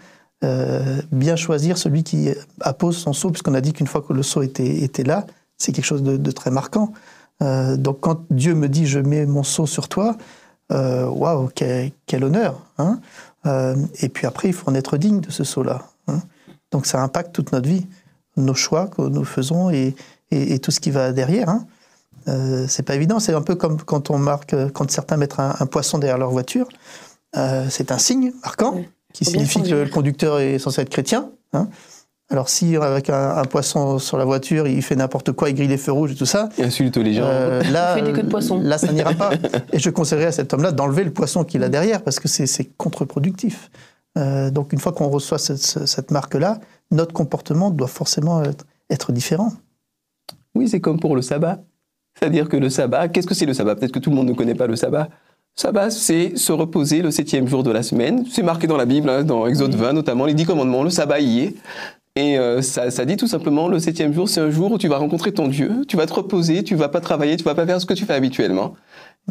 Euh, 0.45 1.01
bien 1.12 1.35
choisir 1.35 1.77
celui 1.77 2.03
qui 2.03 2.29
appose 2.62 2.97
son 2.97 3.12
sceau, 3.12 3.29
puisqu'on 3.29 3.53
a 3.53 3.62
dit 3.62 3.73
qu'une 3.73 3.88
fois 3.88 4.01
que 4.01 4.13
le 4.13 4.23
sceau 4.23 4.41
était, 4.41 5.03
là, 5.03 5.25
c'est 5.57 5.73
quelque 5.73 5.85
chose 5.85 6.03
de, 6.03 6.31
très 6.31 6.49
marquant. 6.49 6.93
Euh, 7.41 7.75
donc 7.75 7.99
quand 8.01 8.21
Dieu 8.29 8.53
me 8.53 8.69
dit 8.69 8.85
je 8.85 8.99
mets 8.99 9.25
mon 9.25 9.43
sceau 9.43 9.65
sur 9.65 9.89
toi, 9.89 10.15
euh, 10.71 11.05
waouh, 11.05 11.43
wow, 11.43 11.49
quel, 11.53 12.23
honneur. 12.23 12.62
Hein 12.77 12.99
et 14.01 14.09
puis 14.09 14.27
après, 14.27 14.49
il 14.49 14.53
faut 14.53 14.69
en 14.69 14.75
être 14.75 14.97
digne 14.97 15.19
de 15.19 15.31
ce 15.31 15.43
sceau-là. 15.43 15.83
Hein 16.07 16.21
donc 16.71 16.85
ça 16.85 17.01
impacte 17.01 17.33
toute 17.33 17.51
notre 17.51 17.67
vie, 17.67 17.88
nos 18.38 18.53
choix 18.53 18.88
que 18.88 19.01
nous 19.01 19.25
faisons 19.25 19.69
et, 19.71 19.95
tout 20.62 20.71
ce 20.71 20.79
qui 20.79 20.91
va 20.91 21.12
derrière. 21.12 21.49
Hein 21.49 21.65
euh, 22.27 22.65
c'est 22.67 22.83
pas 22.83 22.95
évident, 22.95 23.19
c'est 23.19 23.33
un 23.33 23.41
peu 23.41 23.55
comme 23.55 23.81
quand 23.81 24.09
on 24.12 24.19
marque, 24.19 24.55
quand 24.73 24.89
certains 24.91 25.17
mettent 25.17 25.39
un, 25.39 25.65
poisson 25.65 25.97
derrière 25.97 26.17
leur 26.17 26.29
voiture. 26.29 26.67
C'est 27.33 27.91
un 27.91 27.97
signe 27.97 28.31
marquant. 28.41 28.75
Qui 29.13 29.26
signifie 29.26 29.63
que 29.63 29.76
le 29.76 29.89
conducteur 29.89 30.39
est 30.39 30.60
censé 30.60 30.82
être 30.82 30.89
chrétien. 30.89 31.32
Hein. 31.54 31.69
Alors 32.32 32.48
si 32.48 32.76
avec 32.76 33.10
un, 33.10 33.38
un, 33.38 33.45
poisson 33.45 33.98
sur 33.98 34.17
la 34.17 34.26
voiture, 34.26 34.67
il 34.67 34.84
fait 34.84 34.95
n'importe 34.95 35.32
quoi, 35.32 35.50
il 35.50 35.56
grille 35.56 35.67
les 35.67 35.78
feux 35.78 35.91
rouges 35.91 36.12
et 36.12 36.15
tout 36.15 36.28
ça, 36.28 36.50
il 36.60 36.65
insulte 36.65 36.98
les 36.98 37.13
gens. 37.13 37.24
Euh, 37.26 37.63
là, 37.72 37.93
il 37.98 38.02
fait 38.02 38.12
des 38.12 38.13
queues 38.15 38.24
de 38.24 38.30
poisson. 38.30 38.60
là, 38.62 38.78
ça 38.78 38.91
n'ira 38.91 39.13
pas. 39.13 39.32
Et 39.74 39.80
je 39.80 39.89
conseillerais 39.89 40.28
à 40.28 40.32
cet 40.32 40.54
homme-là 40.54 40.72
d'enlever 40.72 41.04
le 41.04 41.12
poisson 41.12 41.43
qu'il 41.43 41.63
a 41.63 41.69
derrière 41.69 42.04
parce 42.04 42.19
que 42.19 42.28
c'est 42.28 42.65
contre-productif. 42.78 43.72
Euh, 44.17 44.52
donc 44.52 44.74
une 44.74 44.80
fois 44.80 44.91
qu'on 44.91 45.08
reçoit 45.08 45.39
cette, 45.39 45.58
cette 45.58 46.12
marque-là, 46.12 46.60
notre 46.91 47.13
comportement 47.13 47.72
doit 47.72 47.88
forcément 47.88 48.43
être, 48.43 48.65
être 48.91 49.12
différent. 49.12 49.52
Oui, 50.54 50.67
c'est 50.67 50.82
comme 50.82 51.00
pour 51.00 51.15
le 51.15 51.24
sabbat. 51.24 51.63
C'est-à-dire 52.19 52.48
que 52.48 52.58
le 52.58 52.69
sabbat, 52.69 53.08
qu'est-ce 53.08 53.28
que 53.28 53.34
c'est 53.34 53.45
le 53.45 53.54
sabbat? 53.54 53.76
Peut-être 53.76 53.91
que 53.91 54.00
tout 54.00 54.10
le 54.12 54.15
monde 54.15 54.28
ne 54.28 54.34
connaît 54.34 54.56
pas 54.56 54.67
le 54.67 54.76
sabbat. 54.76 55.10
Sabbat, 55.60 55.89
c'est 55.91 56.38
se 56.38 56.54
reposer 56.54 57.02
le 57.02 57.12
septième 57.12 57.45
jour 57.45 57.63
de 57.63 57.72
la 57.72 57.84
semaine. 57.84 58.24
C'est 58.32 58.43
marqué 58.43 58.65
dans 58.65 58.78
la 58.78 58.86
Bible, 58.86 59.10
hein, 59.10 59.26
dans 59.26 59.45
Exode 59.45 59.76
20 59.76 59.91
notamment, 59.91 60.26
les 60.26 60.34
dix 60.34 60.45
commandements, 60.45 60.84
le 60.84 60.89
sabbat 60.89 61.19
y 61.19 61.41
est. 61.41 61.56
Et 62.15 62.39
euh, 62.39 62.62
ça, 62.62 62.89
ça, 62.91 63.04
dit 63.04 63.17
tout 63.17 63.28
simplement, 63.28 63.67
le 63.67 63.78
septième 63.78 64.13
jour, 64.13 64.30
c'est 64.30 64.39
un 64.39 64.52
jour 64.52 64.72
où 64.72 64.78
tu 64.78 64.88
vas 64.88 64.95
rencontrer 64.95 65.34
ton 65.34 65.50
Dieu, 65.50 65.84
tu 65.86 65.98
vas 65.98 66.06
te 66.06 66.13
reposer, 66.13 66.63
tu 66.63 66.76
vas 66.76 66.88
pas 66.88 67.02
travailler, 67.02 67.36
tu 67.36 67.43
vas 67.43 67.56
pas 67.56 67.65
faire 67.65 67.82
ce 67.82 67.86
que 67.86 67.93
tu 67.93 68.06
fais 68.06 68.13
habituellement. 68.13 68.76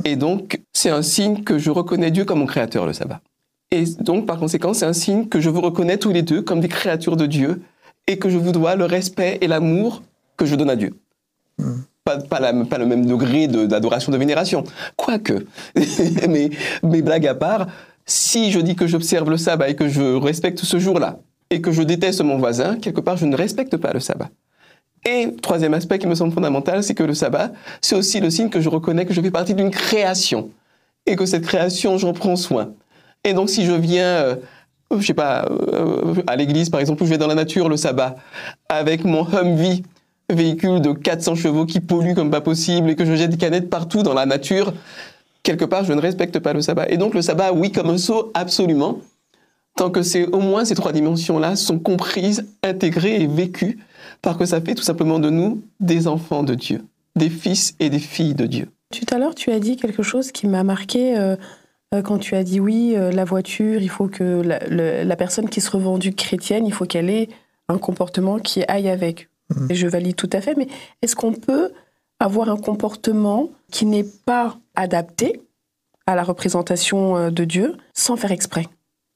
Et 0.04 0.16
donc, 0.16 0.60
c'est 0.74 0.90
un 0.90 1.00
signe 1.00 1.44
que 1.44 1.56
je 1.56 1.70
reconnais 1.70 2.10
Dieu 2.10 2.26
comme 2.26 2.40
mon 2.40 2.46
créateur, 2.46 2.84
le 2.84 2.92
sabbat. 2.92 3.22
Et 3.70 3.84
donc, 4.00 4.26
par 4.26 4.38
conséquent, 4.38 4.74
c'est 4.74 4.84
un 4.84 4.92
signe 4.92 5.28
que 5.28 5.40
je 5.40 5.48
vous 5.48 5.62
reconnais 5.62 5.96
tous 5.96 6.12
les 6.12 6.20
deux 6.20 6.42
comme 6.42 6.60
des 6.60 6.68
créatures 6.68 7.16
de 7.16 7.24
Dieu 7.24 7.62
et 8.06 8.18
que 8.18 8.28
je 8.28 8.36
vous 8.36 8.52
dois 8.52 8.76
le 8.76 8.84
respect 8.84 9.38
et 9.40 9.46
l'amour 9.46 10.02
que 10.36 10.44
je 10.44 10.56
donne 10.56 10.68
à 10.68 10.76
Dieu. 10.76 10.92
Hmm. 11.56 11.78
Pas, 12.30 12.78
le 12.78 12.86
même 12.86 13.06
degré 13.06 13.48
d'adoration, 13.48 14.12
de, 14.12 14.16
vénération. 14.16 14.64
Quoique, 14.96 15.46
mais, 16.28 16.50
mais 16.82 17.02
blague 17.02 17.26
à 17.26 17.34
part, 17.34 17.66
si 18.06 18.50
je 18.50 18.60
dis 18.60 18.74
que 18.74 18.86
j'observe 18.86 19.28
le 19.30 19.36
sabbat 19.36 19.68
et 19.68 19.76
que 19.76 19.88
je 19.88 20.16
respecte 20.16 20.60
ce 20.60 20.78
jour-là, 20.78 21.18
et 21.50 21.60
que 21.60 21.72
je 21.72 21.82
déteste 21.82 22.22
mon 22.22 22.38
voisin, 22.38 22.76
quelque 22.76 23.00
part, 23.00 23.16
je 23.16 23.26
ne 23.26 23.36
respecte 23.36 23.76
pas 23.76 23.92
le 23.92 24.00
sabbat. 24.00 24.30
Et 25.06 25.34
troisième 25.42 25.74
aspect 25.74 25.98
qui 25.98 26.06
me 26.06 26.14
semble 26.14 26.32
fondamental, 26.32 26.82
c'est 26.82 26.94
que 26.94 27.02
le 27.02 27.14
sabbat, 27.14 27.52
c'est 27.80 27.94
aussi 27.94 28.20
le 28.20 28.30
signe 28.30 28.48
que 28.48 28.60
je 28.60 28.68
reconnais 28.68 29.06
que 29.06 29.14
je 29.14 29.20
fais 29.20 29.30
partie 29.30 29.54
d'une 29.54 29.70
création, 29.70 30.50
et 31.06 31.16
que 31.16 31.26
cette 31.26 31.44
création, 31.46 31.98
j'en 31.98 32.12
prends 32.12 32.36
soin. 32.36 32.72
Et 33.24 33.32
donc, 33.32 33.50
si 33.50 33.64
je 33.64 33.72
viens, 33.72 34.04
euh, 34.04 34.36
je 34.96 35.06
sais 35.06 35.14
pas, 35.14 35.46
euh, 35.50 36.14
à 36.26 36.36
l'église, 36.36 36.70
par 36.70 36.80
exemple, 36.80 37.02
où 37.02 37.06
je 37.06 37.10
vais 37.10 37.18
dans 37.18 37.26
la 37.26 37.34
nature 37.34 37.68
le 37.68 37.76
sabbat, 37.76 38.16
avec 38.68 39.04
mon 39.04 39.26
Humvee, 39.26 39.82
véhicule 40.30 40.80
de 40.80 40.92
400 40.92 41.34
chevaux 41.34 41.66
qui 41.66 41.80
pollue 41.80 42.14
comme 42.14 42.30
pas 42.30 42.40
possible, 42.40 42.90
et 42.90 42.96
que 42.96 43.04
je 43.04 43.14
jette 43.14 43.30
des 43.30 43.36
canettes 43.36 43.70
partout 43.70 44.02
dans 44.02 44.14
la 44.14 44.26
nature, 44.26 44.72
quelque 45.42 45.64
part, 45.64 45.84
je 45.84 45.92
ne 45.92 46.00
respecte 46.00 46.38
pas 46.38 46.52
le 46.52 46.60
sabbat. 46.60 46.88
Et 46.90 46.96
donc, 46.96 47.14
le 47.14 47.22
sabbat, 47.22 47.52
oui, 47.52 47.72
comme 47.72 47.90
un 47.90 47.98
saut, 47.98 48.30
absolument. 48.34 48.98
Tant 49.76 49.90
que 49.90 50.02
c'est 50.02 50.26
au 50.26 50.40
moins 50.40 50.64
ces 50.64 50.74
trois 50.74 50.92
dimensions-là 50.92 51.54
sont 51.54 51.78
comprises, 51.78 52.46
intégrées 52.62 53.22
et 53.22 53.26
vécues, 53.26 53.78
parce 54.22 54.36
que 54.36 54.44
ça 54.44 54.60
fait 54.60 54.74
tout 54.74 54.82
simplement 54.82 55.18
de 55.18 55.30
nous 55.30 55.62
des 55.78 56.08
enfants 56.08 56.42
de 56.42 56.54
Dieu, 56.54 56.82
des 57.14 57.30
fils 57.30 57.74
et 57.78 57.88
des 57.88 58.00
filles 58.00 58.34
de 58.34 58.46
Dieu. 58.46 58.68
Tout 58.90 59.14
à 59.14 59.18
l'heure, 59.18 59.34
tu 59.34 59.52
as 59.52 59.60
dit 59.60 59.76
quelque 59.76 60.02
chose 60.02 60.32
qui 60.32 60.46
m'a 60.46 60.64
marqué 60.64 61.16
euh, 61.16 61.36
euh, 61.94 62.02
quand 62.02 62.18
tu 62.18 62.34
as 62.34 62.44
dit 62.44 62.60
oui, 62.60 62.94
euh, 62.96 63.10
la 63.10 63.24
voiture, 63.24 63.80
il 63.80 63.88
faut 63.88 64.08
que 64.08 64.42
la, 64.42 65.16
personne 65.16 65.48
qui 65.48 65.60
se 65.60 65.70
revendique 65.70 66.16
chrétienne, 66.16 66.66
il 66.66 66.72
faut 66.72 66.84
qu'elle 66.84 67.08
ait 67.08 67.28
un 67.68 67.78
comportement 67.78 68.38
qui 68.38 68.62
aille 68.68 68.88
avec. 68.88 69.28
Mmh. 69.54 69.66
Et 69.70 69.74
je 69.74 69.86
valide 69.86 70.16
tout 70.16 70.30
à 70.32 70.40
fait, 70.40 70.54
mais 70.56 70.68
est-ce 71.02 71.16
qu'on 71.16 71.32
peut 71.32 71.72
avoir 72.20 72.48
un 72.48 72.56
comportement 72.56 73.50
qui 73.70 73.86
n'est 73.86 74.04
pas 74.04 74.58
adapté 74.74 75.42
à 76.06 76.14
la 76.14 76.22
représentation 76.22 77.16
euh, 77.16 77.30
de 77.30 77.44
Dieu 77.44 77.76
sans 77.94 78.16
faire 78.16 78.32
exprès? 78.32 78.66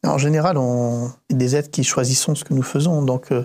En 0.04 0.18
général, 0.18 0.58
on 0.58 1.10
est 1.30 1.34
des 1.34 1.54
êtres 1.54 1.70
qui 1.70 1.84
choisissons 1.84 2.34
ce 2.34 2.44
que 2.44 2.54
nous 2.54 2.62
faisons. 2.62 3.02
Donc, 3.02 3.30
euh, 3.30 3.44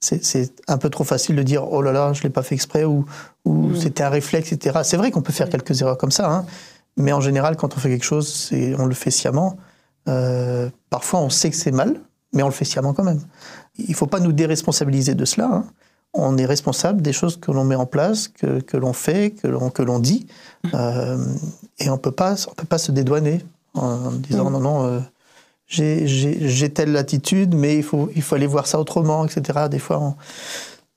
c'est 0.00 0.52
un 0.68 0.78
peu 0.78 0.90
trop 0.90 1.04
facile 1.04 1.36
de 1.36 1.42
dire 1.42 1.72
oh 1.72 1.80
là 1.80 1.90
là, 1.90 2.12
je 2.12 2.20
ne 2.20 2.24
l'ai 2.24 2.30
pas 2.30 2.42
fait 2.42 2.54
exprès 2.54 2.84
ou, 2.84 3.06
ou 3.44 3.68
mm. 3.68 3.76
c'était 3.76 4.02
un 4.02 4.10
réflexe, 4.10 4.52
etc. 4.52 4.80
C'est 4.84 4.96
vrai 4.96 5.10
qu'on 5.10 5.22
peut 5.22 5.32
faire 5.32 5.48
quelques 5.48 5.80
erreurs 5.80 5.96
comme 5.96 6.10
ça, 6.10 6.30
hein, 6.30 6.46
mais 6.96 7.12
en 7.12 7.20
général, 7.20 7.56
quand 7.56 7.74
on 7.74 7.78
fait 7.78 7.88
quelque 7.88 8.04
chose, 8.04 8.50
on 8.78 8.86
le 8.86 8.94
fait 8.94 9.10
sciemment. 9.10 9.56
Euh, 10.08 10.70
parfois, 10.90 11.20
on 11.20 11.30
sait 11.30 11.50
que 11.50 11.56
c'est 11.56 11.72
mal, 11.72 12.00
mais 12.32 12.42
on 12.42 12.46
le 12.46 12.52
fait 12.52 12.64
sciemment 12.64 12.92
quand 12.92 13.04
même. 13.04 13.20
Il 13.78 13.90
ne 13.90 13.94
faut 13.94 14.06
pas 14.06 14.20
nous 14.20 14.32
déresponsabiliser 14.32 15.14
de 15.14 15.24
cela. 15.24 15.46
Hein 15.46 15.64
on 16.16 16.36
est 16.38 16.46
responsable 16.46 17.02
des 17.02 17.12
choses 17.12 17.38
que 17.38 17.50
l'on 17.50 17.64
met 17.64 17.74
en 17.74 17.86
place, 17.86 18.28
que, 18.28 18.76
l'on 18.76 18.92
fait, 18.92 19.30
que 19.30 19.46
l'on, 19.46 19.70
que 19.70 19.82
l'on 19.82 19.98
dit. 19.98 20.26
Euh, 20.74 21.18
et 21.78 21.88
on 21.90 21.94
ne 21.94 21.98
peut 21.98 22.10
pas 22.10 22.36
se 22.36 22.92
dédouaner 22.92 23.40
en, 23.74 24.10
disant 24.10 24.50
mm. 24.50 24.52
non, 24.52 24.60
non, 24.60 24.86
euh, 24.86 25.00
j'ai, 25.68 26.70
telle 26.70 26.96
attitude, 26.96 27.54
mais 27.54 27.76
il 27.76 27.82
faut, 27.82 28.10
il 28.14 28.22
faut 28.22 28.34
aller 28.34 28.46
voir 28.46 28.66
ça 28.66 28.80
autrement, 28.80 29.24
etc. 29.24 29.66
Des 29.70 29.78
fois, 29.78 30.14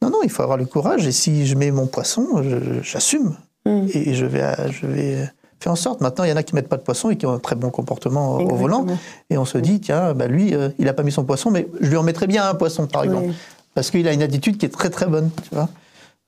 non, 0.01 0.09
non, 0.09 0.19
il 0.23 0.29
faut 0.29 0.43
avoir 0.43 0.57
le 0.57 0.65
courage. 0.65 1.05
Et 1.05 1.11
si 1.11 1.45
je 1.45 1.55
mets 1.55 1.71
mon 1.71 1.87
poisson, 1.87 2.43
j'assume. 2.81 3.35
Mm. 3.65 3.85
Et 3.93 4.13
je 4.13 4.25
vais, 4.25 4.71
je 4.71 4.87
vais 4.87 5.29
faire 5.59 5.73
en 5.73 5.75
sorte. 5.75 6.01
Maintenant, 6.01 6.23
il 6.23 6.29
y 6.29 6.33
en 6.33 6.37
a 6.37 6.43
qui 6.43 6.55
mettent 6.55 6.69
pas 6.69 6.77
de 6.77 6.83
poisson 6.83 7.09
et 7.09 7.17
qui 7.17 7.25
ont 7.25 7.33
un 7.33 7.39
très 7.39 7.55
bon 7.55 7.69
comportement 7.69 8.37
au 8.37 8.55
volant. 8.55 8.85
Et 9.29 9.37
on 9.37 9.45
se 9.45 9.57
dit, 9.57 9.79
tiens, 9.81 10.13
bah 10.13 10.27
lui, 10.27 10.55
euh, 10.55 10.69
il 10.79 10.85
n'a 10.85 10.93
pas 10.93 11.03
mis 11.03 11.11
son 11.11 11.25
poisson, 11.25 11.51
mais 11.51 11.67
je 11.81 11.89
lui 11.89 11.97
en 11.97 12.03
mettrais 12.03 12.27
bien 12.27 12.47
un 12.47 12.55
poisson, 12.55 12.87
par 12.87 13.03
exemple 13.03 13.33
parce 13.79 13.91
qu'il 13.91 14.05
a 14.09 14.11
une 14.11 14.21
attitude 14.21 14.57
qui 14.57 14.65
est 14.65 14.73
très 14.77 14.89
très 14.89 15.05
bonne, 15.05 15.29
tu 15.41 15.55
vois. 15.55 15.69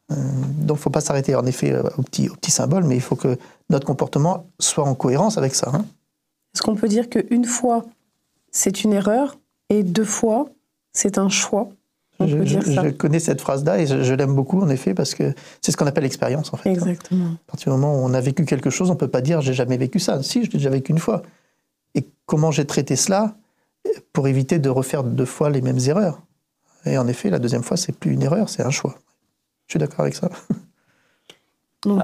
Euh, 0.10 0.16
donc, 0.60 0.78
il 0.78 0.82
faut 0.82 0.90
pas 0.90 1.02
s'arrêter 1.02 1.36
en 1.36 1.46
effet 1.46 1.74
euh, 1.74 1.84
au 1.98 2.02
petit, 2.02 2.30
au 2.30 2.36
petit 2.36 2.50
symbole, 2.50 2.86
mais 2.86 2.96
il 2.96 3.02
faut 3.02 3.18
que 3.18 3.38
notre 3.70 3.86
comportement 3.86 4.46
soit 4.58 4.86
en 4.86 4.96
cohérence 4.96 5.38
avec 5.38 5.54
ça. 5.54 5.70
Hein. 5.74 5.84
Est-ce 6.56 6.62
qu'on 6.62 6.76
peut 6.76 6.88
dire 6.88 7.10
qu'une 7.10 7.44
fois, 7.44 7.84
c'est 8.52 8.86
une 8.86 8.94
erreur 8.94 9.38
et 9.68 9.84
deux 9.84 10.06
fois, 10.06 10.46
c'est 10.94 11.18
un 11.18 11.28
choix? 11.28 11.68
Je, 12.22 12.90
connais 12.92 13.20
cette 13.20 13.42
phrase-là 13.42 13.82
et 13.82 13.86
je, 13.86 14.14
l'aime 14.14 14.34
beaucoup 14.34 14.62
en 14.62 14.70
effet 14.70 14.94
parce 14.94 15.14
que 15.14 15.34
c'est 15.62 15.74
ce 15.74 15.78
qu'on 15.78 15.88
appelle 15.88 16.04
l'expérience 16.04 16.54
en 16.54 16.58
fait. 16.58 16.70
Hein. 16.70 16.74
Exactement. 16.74 17.26
À 17.26 17.52
partir 17.52 17.74
du 17.74 17.78
moment 17.78 17.96
où 17.96 18.06
on 18.06 18.14
a 18.14 18.22
vécu 18.22 18.46
quelque 18.46 18.70
chose, 18.70 18.90
on 18.92 18.96
peut 18.96 19.10
pas 19.10 19.22
dire 19.22 19.42
j'ai 19.42 19.54
jamais 19.54 19.76
vécu 19.76 20.00
ça. 20.00 20.24
Si, 20.24 20.46
je 20.46 20.52
l'ai 20.52 20.58
déjà 20.58 20.70
vécu 20.70 20.94
une 20.94 21.00
fois. 21.00 21.22
Et 21.96 22.08
comment 22.28 22.52
j'ai 22.52 22.66
traité 22.66 22.96
cela 22.96 23.36
pour 24.14 24.30
éviter 24.30 24.58
de 24.58 24.70
refaire 24.70 25.04
deux 25.04 25.26
fois 25.26 25.50
les 25.50 25.62
mêmes 25.62 25.80
erreurs? 25.86 26.22
Et 26.86 26.98
en 26.98 27.08
effet, 27.08 27.30
la 27.30 27.40
deuxième 27.40 27.64
fois, 27.64 27.78
c'est 27.78 27.96
plus 27.96 28.12
une 28.12 28.24
erreur, 28.24 28.50
c'est 28.50 28.64
un 28.64 28.72
choix. 28.72 28.96
Je 29.68 29.74
suis 29.74 29.80
d'accord 29.80 30.02
avec 30.02 30.16
ça. 30.16 30.30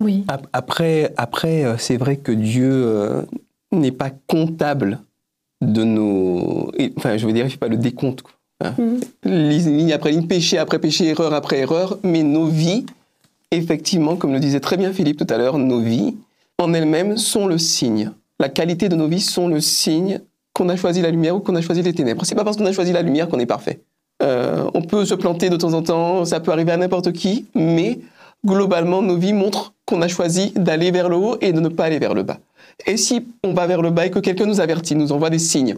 Oui. 0.00 0.24
Après, 0.52 1.12
après 1.16 1.64
euh, 1.64 1.76
c'est 1.78 1.96
vrai 1.96 2.16
que 2.16 2.32
Dieu 2.32 2.70
euh, 2.70 3.22
n'est 3.70 3.92
pas 3.92 4.10
comptable 4.10 5.00
de 5.60 5.84
nos. 5.84 6.70
Enfin, 6.96 7.16
je 7.16 7.26
veux 7.26 7.32
dire, 7.32 7.44
il 7.44 7.46
ne 7.46 7.52
fait 7.52 7.58
pas 7.58 7.68
le 7.68 7.76
décompte. 7.76 8.24
Hein. 8.60 8.74
Mhm. 8.78 9.00
Ligne 9.24 9.92
après 9.92 10.10
ligne, 10.10 10.26
péché 10.26 10.58
après 10.58 10.78
péché, 10.78 11.06
erreur 11.06 11.32
après 11.34 11.58
erreur, 11.58 11.98
mais 12.02 12.22
nos 12.22 12.46
vies, 12.46 12.84
effectivement, 13.50 14.16
comme 14.16 14.32
le 14.32 14.40
disait 14.40 14.60
très 14.60 14.76
bien 14.76 14.92
Philippe 14.92 15.18
tout 15.18 15.32
à 15.32 15.38
l'heure, 15.38 15.58
nos 15.58 15.80
vies 15.80 16.16
en 16.58 16.74
elles-mêmes 16.74 17.16
sont 17.16 17.46
le 17.46 17.58
signe. 17.58 18.10
La 18.38 18.48
qualité 18.48 18.88
de 18.88 18.96
nos 18.96 19.08
vies 19.08 19.20
sont 19.20 19.48
le 19.48 19.60
signe 19.60 20.20
qu'on 20.52 20.68
a 20.68 20.76
choisi 20.76 21.00
la 21.00 21.10
lumière 21.10 21.36
ou 21.36 21.40
qu'on 21.40 21.54
a 21.54 21.62
choisi 21.62 21.82
les 21.82 21.92
ténèbres. 21.92 22.24
C'est 22.24 22.34
pas 22.34 22.44
parce 22.44 22.56
qu'on 22.56 22.66
a 22.66 22.72
choisi 22.72 22.92
la 22.92 23.02
lumière 23.02 23.28
qu'on 23.28 23.38
est 23.38 23.46
parfait. 23.46 23.80
Euh, 24.22 24.70
on 24.74 24.82
peut 24.82 25.04
se 25.04 25.14
planter 25.14 25.50
de 25.50 25.56
temps 25.56 25.72
en 25.72 25.82
temps, 25.82 26.24
ça 26.24 26.40
peut 26.40 26.52
arriver 26.52 26.72
à 26.72 26.76
n'importe 26.76 27.12
qui, 27.12 27.46
mais 27.54 27.98
globalement, 28.44 29.02
nos 29.02 29.16
vies 29.16 29.32
montrent 29.32 29.72
qu'on 29.86 30.02
a 30.02 30.08
choisi 30.08 30.52
d'aller 30.54 30.90
vers 30.90 31.08
le 31.08 31.16
haut 31.16 31.36
et 31.40 31.52
de 31.52 31.60
ne 31.60 31.68
pas 31.68 31.84
aller 31.84 31.98
vers 31.98 32.14
le 32.14 32.22
bas. 32.22 32.38
Et 32.86 32.96
si 32.96 33.26
on 33.44 33.52
va 33.52 33.66
vers 33.66 33.82
le 33.82 33.90
bas 33.90 34.06
et 34.06 34.10
que 34.10 34.18
quelqu'un 34.18 34.46
nous 34.46 34.60
avertit, 34.60 34.94
nous 34.94 35.12
envoie 35.12 35.30
des 35.30 35.38
signes, 35.38 35.76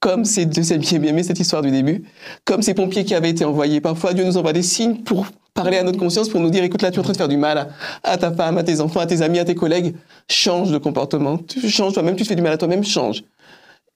comme 0.00 0.24
c'est 0.24 0.46
bien 0.46 1.02
aimé 1.02 1.22
cette 1.22 1.40
histoire 1.40 1.62
du 1.62 1.70
début, 1.70 2.04
comme 2.44 2.62
ces 2.62 2.74
pompiers 2.74 3.04
qui 3.04 3.14
avaient 3.14 3.30
été 3.30 3.44
envoyés, 3.44 3.80
parfois 3.80 4.12
Dieu 4.12 4.24
nous 4.24 4.36
envoie 4.36 4.52
des 4.52 4.62
signes 4.62 4.96
pour 4.96 5.26
parler 5.54 5.78
à 5.78 5.82
notre 5.82 5.98
conscience, 5.98 6.28
pour 6.28 6.40
nous 6.40 6.50
dire, 6.50 6.62
écoute 6.62 6.82
là, 6.82 6.90
tu 6.90 6.96
es 6.96 7.00
en 7.00 7.02
train 7.02 7.12
de 7.12 7.16
faire 7.16 7.28
du 7.28 7.38
mal 7.38 7.68
à, 8.04 8.16
ta 8.18 8.30
femme, 8.30 8.58
à 8.58 8.62
tes 8.62 8.80
enfants, 8.80 9.00
à 9.00 9.06
tes 9.06 9.22
amis, 9.22 9.38
à 9.38 9.44
tes 9.44 9.54
collègues, 9.54 9.94
change 10.28 10.70
de 10.70 10.78
comportement, 10.78 11.38
tu 11.38 11.68
changes 11.68 11.94
toi-même, 11.94 12.14
tu 12.14 12.24
fais 12.24 12.36
du 12.36 12.42
mal 12.42 12.52
à 12.52 12.58
toi-même, 12.58 12.84
change. 12.84 13.24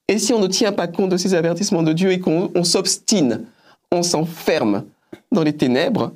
Et 0.07 0.17
si 0.17 0.33
on 0.33 0.39
ne 0.39 0.47
tient 0.47 0.71
pas 0.71 0.87
compte 0.87 1.11
de 1.11 1.17
ces 1.17 1.35
avertissements 1.35 1.83
de 1.83 1.93
Dieu 1.93 2.11
et 2.11 2.19
qu'on 2.19 2.63
s'obstine 2.63 3.45
on 3.91 4.03
s'enferme 4.03 4.85
dans 5.31 5.43
les 5.43 5.53
ténèbres, 5.53 6.13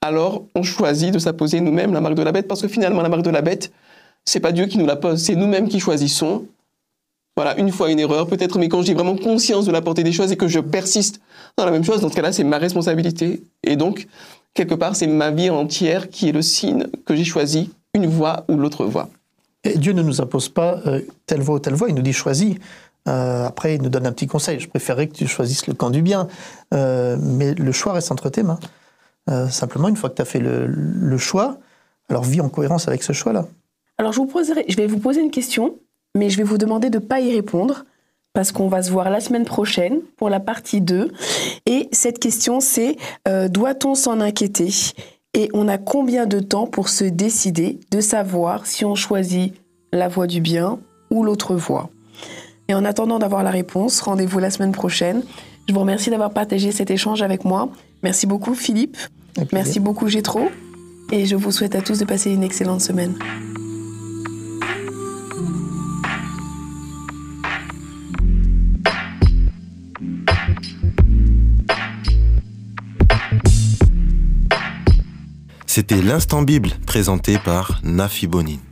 alors 0.00 0.44
on 0.54 0.62
choisit 0.62 1.12
de 1.12 1.18
s'apposer 1.18 1.60
nous-mêmes 1.60 1.92
la 1.92 2.00
marque 2.00 2.16
de 2.16 2.22
la 2.22 2.32
bête, 2.32 2.48
parce 2.48 2.62
que 2.62 2.68
finalement, 2.68 3.02
la 3.02 3.08
marque 3.08 3.22
de 3.22 3.30
la 3.30 3.42
bête, 3.42 3.72
c'est 4.24 4.40
pas 4.40 4.52
Dieu 4.52 4.66
qui 4.66 4.78
nous 4.78 4.86
la 4.86 4.96
pose, 4.96 5.22
c'est 5.22 5.36
nous-mêmes 5.36 5.68
qui 5.68 5.80
choisissons. 5.80 6.46
Voilà, 7.36 7.58
une 7.58 7.72
fois 7.72 7.90
une 7.90 7.98
erreur 7.98 8.26
peut-être, 8.26 8.58
mais 8.58 8.68
quand 8.68 8.82
j'ai 8.82 8.94
vraiment 8.94 9.16
conscience 9.16 9.64
de 9.64 9.72
la 9.72 9.80
portée 9.80 10.02
des 10.02 10.12
choses 10.12 10.32
et 10.32 10.36
que 10.36 10.48
je 10.48 10.60
persiste 10.60 11.20
dans 11.56 11.64
la 11.64 11.70
même 11.70 11.84
chose, 11.84 12.00
dans 12.00 12.10
ce 12.10 12.14
cas-là, 12.14 12.32
c'est 12.32 12.44
ma 12.44 12.58
responsabilité. 12.58 13.42
Et 13.62 13.76
donc, 13.76 14.06
quelque 14.52 14.74
part, 14.74 14.96
c'est 14.96 15.06
ma 15.06 15.30
vie 15.30 15.48
entière 15.48 16.10
qui 16.10 16.28
est 16.28 16.32
le 16.32 16.42
signe 16.42 16.86
que 17.06 17.16
j'ai 17.16 17.24
choisi, 17.24 17.70
une 17.94 18.06
voie 18.06 18.44
ou 18.48 18.56
l'autre 18.56 18.84
voie. 18.84 19.08
Et 19.64 19.78
Dieu 19.78 19.92
ne 19.92 20.02
nous 20.02 20.20
impose 20.20 20.48
pas 20.48 20.80
euh, 20.86 21.00
telle 21.26 21.40
voie 21.40 21.54
ou 21.56 21.58
telle 21.58 21.74
voie, 21.74 21.88
il 21.88 21.94
nous 21.94 22.02
dit 22.02 22.12
choisis. 22.12 22.56
Euh, 23.08 23.46
après, 23.46 23.74
il 23.74 23.82
nous 23.82 23.88
donne 23.88 24.06
un 24.06 24.12
petit 24.12 24.26
conseil. 24.26 24.60
Je 24.60 24.68
préférerais 24.68 25.08
que 25.08 25.14
tu 25.14 25.26
choisisses 25.26 25.66
le 25.66 25.74
camp 25.74 25.90
du 25.90 26.02
bien. 26.02 26.28
Euh, 26.74 27.16
mais 27.20 27.54
le 27.54 27.72
choix 27.72 27.92
reste 27.92 28.12
entre 28.12 28.28
tes 28.28 28.42
mains. 28.42 28.60
Euh, 29.30 29.48
simplement, 29.48 29.88
une 29.88 29.96
fois 29.96 30.10
que 30.10 30.16
tu 30.16 30.22
as 30.22 30.26
fait 30.26 30.40
le, 30.40 31.18
choix, 31.18 31.58
alors 32.08 32.24
vis 32.24 32.40
en 32.40 32.48
cohérence 32.48 32.88
avec 32.88 33.02
ce 33.02 33.12
choix-là. 33.12 33.46
Alors, 33.98 34.12
je, 34.12 34.20
je 34.68 34.76
vais 34.76 34.86
vous 34.86 34.98
poser 34.98 35.20
une 35.20 35.30
question, 35.30 35.76
mais 36.16 36.30
je 36.30 36.36
vais 36.36 36.42
vous 36.42 36.58
demander 36.58 36.90
de 36.90 36.98
ne 36.98 37.04
pas 37.04 37.20
y 37.20 37.32
répondre, 37.32 37.84
parce 38.32 38.50
qu'on 38.50 38.68
va 38.68 38.82
se 38.82 38.90
voir 38.90 39.10
la 39.10 39.20
semaine 39.20 39.44
prochaine 39.44 40.00
pour 40.16 40.30
la 40.30 40.40
partie 40.40 40.80
2. 40.80 41.12
Et 41.66 41.88
cette 41.92 42.18
question, 42.18 42.60
c'est 42.60 42.96
doit-on 43.50 43.94
s'en 43.94 44.20
inquiéter? 44.20 44.70
Et 45.34 45.50
on 45.52 45.68
a 45.68 45.78
combien 45.78 46.26
de 46.26 46.40
temps 46.40 46.66
pour 46.66 46.88
se 46.88 47.04
décider 47.04 47.78
de 47.90 48.00
savoir 48.00 48.66
si 48.66 48.84
on 48.84 48.94
choisit 48.94 49.54
la 49.92 50.08
voie 50.08 50.26
du 50.26 50.40
bien 50.40 50.78
ou 51.10 51.24
l'autre 51.24 51.54
voie? 51.54 51.90
Et 52.72 52.74
en 52.74 52.86
attendant 52.86 53.18
d'avoir 53.18 53.42
la 53.42 53.50
réponse, 53.50 54.00
rendez-vous 54.00 54.38
la 54.38 54.48
semaine 54.48 54.72
prochaine. 54.72 55.22
Je 55.68 55.74
vous 55.74 55.80
remercie 55.80 56.08
d'avoir 56.08 56.30
partagé 56.30 56.72
cet 56.72 56.90
échange 56.90 57.20
avec 57.20 57.44
moi. 57.44 57.68
Merci 58.02 58.26
beaucoup 58.26 58.54
Philippe. 58.54 58.96
Merci 59.52 59.78
beaucoup 59.78 60.08
Gétro. 60.08 60.48
Et 61.10 61.26
je 61.26 61.36
vous 61.36 61.52
souhaite 61.52 61.74
à 61.74 61.82
tous 61.82 61.98
de 61.98 62.06
passer 62.06 62.30
une 62.30 62.42
excellente 62.42 62.80
semaine. 62.80 63.14
C'était 75.66 76.00
l'instant 76.00 76.40
Bible 76.40 76.70
présenté 76.86 77.36
par 77.36 77.80
Nafi 77.84 78.26
Bonin. 78.26 78.71